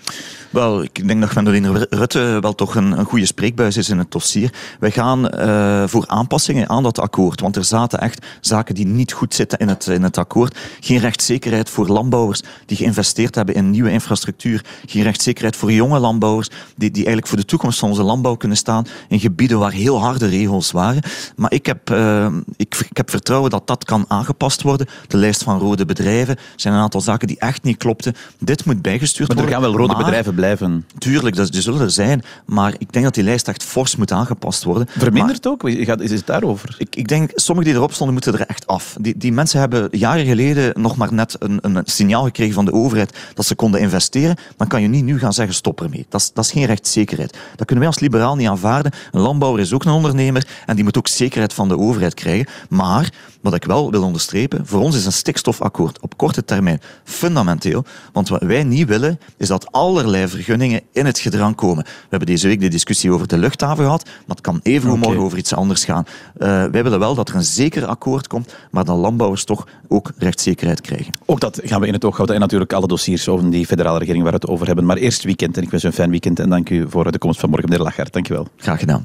Wel, 0.49 0.83
ik 0.83 1.07
denk 1.07 1.21
dat 1.21 1.29
Gwendoline 1.29 1.87
Rutte 1.89 2.37
wel 2.41 2.55
toch 2.55 2.75
een, 2.75 3.05
goede 3.05 3.25
spreekbuis 3.25 3.77
is 3.77 3.89
in 3.89 3.97
het 3.97 4.11
dossier. 4.11 4.53
Wij 4.79 4.91
gaan 4.91 5.39
uh, 5.39 5.83
voor 5.87 6.03
aanpassingen 6.07 6.69
aan 6.69 6.83
dat 6.83 6.99
akkoord, 6.99 7.41
want 7.41 7.55
er 7.55 7.63
zaten 7.63 7.99
echt 7.99 8.25
zaken 8.41 8.75
die 8.75 8.85
niet 8.85 9.11
goed 9.11 9.33
zitten 9.33 9.59
in 9.59 9.67
het, 9.67 9.87
in 9.87 10.03
het 10.03 10.17
akkoord. 10.17 10.57
Geen 10.79 10.99
rechtszekerheid 10.99 11.69
voor 11.69 11.87
landbouwers 11.87 12.41
die 12.65 12.77
geïnvesteerd 12.77 13.35
hebben 13.35 13.55
in 13.55 13.69
nieuwe 13.69 13.91
infrastructuur. 13.91 14.65
Geen 14.85 15.03
rechtszekerheid 15.03 15.55
voor 15.55 15.71
jonge 15.71 15.99
landbouwers 15.99 16.49
die, 16.49 16.91
die 16.91 17.05
eigenlijk 17.05 17.27
voor 17.27 17.37
de 17.37 17.45
toekomst 17.45 17.79
van 17.79 17.89
onze 17.89 18.03
landbouw 18.03 18.35
kunnen 18.35 18.57
staan 18.57 18.85
in 19.07 19.19
gebieden 19.19 19.59
waar 19.59 19.71
heel 19.71 19.99
harde 19.99 20.27
regels 20.27 20.71
waren. 20.71 21.01
Maar 21.35 21.53
ik 21.53 21.65
heb, 21.65 21.89
uh, 21.89 22.27
ik, 22.55 22.75
ik 22.89 22.97
heb 22.97 23.09
vertrouwen 23.09 23.49
dat 23.49 23.67
dat 23.67 23.85
kan 23.85 24.05
aangepast 24.07 24.61
worden. 24.61 24.87
De 25.07 25.17
lijst 25.17 25.43
van 25.43 25.59
rode 25.59 25.85
bedrijven 25.85 26.37
zijn 26.55 26.73
een 26.73 26.79
aantal 26.79 26.90
zaken 26.99 27.27
die 27.27 27.39
echt 27.39 27.63
niet 27.63 27.77
klopten. 27.77 28.15
Dit 28.39 28.65
moet 28.65 28.81
bijgestuurd 28.81 29.27
maar 29.27 29.37
worden. 29.37 29.53
Maar 29.53 29.61
er 29.61 29.69
gaan 29.69 29.77
wel 29.77 29.87
rode 29.87 29.93
maar, 29.93 30.03
bedrijven 30.03 30.35
blijven. 30.35 30.85
Tuurlijk, 30.97 31.35
dat, 31.35 31.51
die 31.51 31.61
zullen 31.61 31.81
er 31.81 31.91
zijn. 31.91 32.23
Maar 32.45 32.73
ik 32.77 32.93
denk 32.93 33.05
dat 33.05 33.13
die 33.13 33.23
lijst 33.23 33.47
echt 33.47 33.63
fors 33.63 33.95
moet 33.95 34.11
aangepast 34.11 34.63
worden. 34.63 34.87
Verminderd 34.97 35.47
ook? 35.47 35.61
Gaat, 35.65 36.01
is 36.01 36.11
het 36.11 36.25
daarover? 36.25 36.75
Ik, 36.77 36.95
ik 36.95 37.07
denk, 37.07 37.31
sommigen 37.35 37.71
die 37.71 37.79
erop 37.79 37.93
stonden, 37.93 38.13
moeten 38.13 38.33
er 38.33 38.45
echt 38.45 38.67
af. 38.67 38.95
Die, 38.99 39.17
die 39.17 39.31
mensen 39.31 39.59
hebben 39.59 39.87
jaren 39.91 40.25
geleden 40.25 40.81
nog 40.81 40.95
maar 40.95 41.13
net 41.13 41.35
een, 41.39 41.59
een 41.61 41.81
signaal 41.85 42.23
gekregen 42.23 42.53
van 42.53 42.65
de 42.65 42.73
overheid 42.73 43.17
dat 43.33 43.45
ze 43.45 43.55
konden 43.55 43.79
investeren. 43.79 44.35
Dan 44.57 44.67
kan 44.67 44.81
je 44.81 44.87
niet 44.87 45.03
nu 45.03 45.19
gaan 45.19 45.33
zeggen, 45.33 45.55
stop 45.55 45.81
ermee. 45.81 46.05
Dat 46.09 46.21
is, 46.21 46.31
dat 46.33 46.45
is 46.45 46.51
geen 46.51 46.65
rechtszekerheid. 46.65 47.37
Dat 47.55 47.65
kunnen 47.65 47.77
wij 47.77 47.87
als 47.87 47.99
liberaal 47.99 48.35
niet 48.35 48.47
aanvaarden. 48.47 48.91
Een 49.11 49.21
landbouwer 49.21 49.61
is 49.61 49.73
ook 49.73 49.83
een 49.83 49.91
ondernemer 49.91 50.47
en 50.65 50.75
die 50.75 50.83
moet 50.83 50.97
ook 50.97 51.07
zekerheid 51.07 51.53
van 51.53 51.67
de 51.67 51.77
overheid 51.77 52.13
krijgen. 52.13 52.47
Maar, 52.69 53.09
wat 53.41 53.53
ik 53.53 53.63
wel 53.63 53.91
wil 53.91 54.03
onderstrepen, 54.03 54.65
voor 54.65 54.81
ons 54.81 54.95
is 54.95 55.05
een 55.05 55.11
stikstofakkoord 55.11 55.99
op 55.99 56.17
korte 56.17 56.45
termijn 56.45 56.81
fundamenteel. 57.03 57.85
Want 58.13 58.29
wat 58.29 58.41
wij 58.41 58.63
niet 58.63 58.87
willen, 58.87 59.19
is 59.37 59.47
dat 59.47 59.71
allerlei 59.71 60.27
vergunningen 60.27 60.81
in 60.91 61.05
het 61.05 61.19
gedrang 61.19 61.55
komen. 61.55 61.83
We 61.83 62.07
hebben 62.09 62.27
deze 62.27 62.47
week 62.47 62.59
de 62.59 62.67
discussie 62.67 63.11
over 63.11 63.27
de 63.27 63.37
luchthaven 63.37 63.83
gehad, 63.83 64.03
maar 64.05 64.35
het 64.35 64.41
kan 64.41 64.59
even 64.63 64.89
okay. 64.89 65.01
morgen 65.01 65.23
over 65.23 65.37
iets 65.37 65.53
anders 65.53 65.85
gaan. 65.85 66.03
Uh, 66.07 66.47
wij 66.47 66.83
willen 66.83 66.99
wel 66.99 67.15
dat 67.15 67.29
er 67.29 67.35
een 67.35 67.43
zeker 67.43 67.85
akkoord 67.85 68.27
komt, 68.27 68.55
maar 68.71 68.85
dat 68.85 68.97
landbouwers 68.97 69.43
toch 69.43 69.67
ook 69.87 70.11
rechtszekerheid 70.17 70.81
krijgen. 70.81 71.13
Ook 71.25 71.39
dat 71.39 71.59
gaan 71.63 71.81
we 71.81 71.87
in 71.87 71.93
het 71.93 72.05
oog 72.05 72.15
houden. 72.15 72.35
En 72.35 72.41
natuurlijk 72.41 72.73
alle 72.73 72.87
dossiers 72.87 73.27
over 73.27 73.51
die 73.51 73.65
federale 73.65 73.99
regering 73.99 74.23
waar 74.23 74.33
we 74.33 74.39
het 74.41 74.49
over 74.49 74.67
hebben. 74.67 74.85
Maar 74.85 74.97
eerst 74.97 75.23
weekend 75.23 75.57
en 75.57 75.63
ik 75.63 75.69
wens 75.69 75.83
u 75.83 75.87
een 75.87 75.93
fijn 75.93 76.09
weekend 76.09 76.39
en 76.39 76.49
dank 76.49 76.69
u 76.69 76.85
voor 76.89 77.11
de 77.11 77.17
komst 77.17 77.39
van 77.39 77.49
morgen, 77.49 77.69
meneer 77.69 77.83
Lachart. 77.85 78.13
Dank 78.13 78.27
je 78.27 78.33
wel. 78.33 78.47
Graag 78.57 78.79
gedaan. 78.79 78.99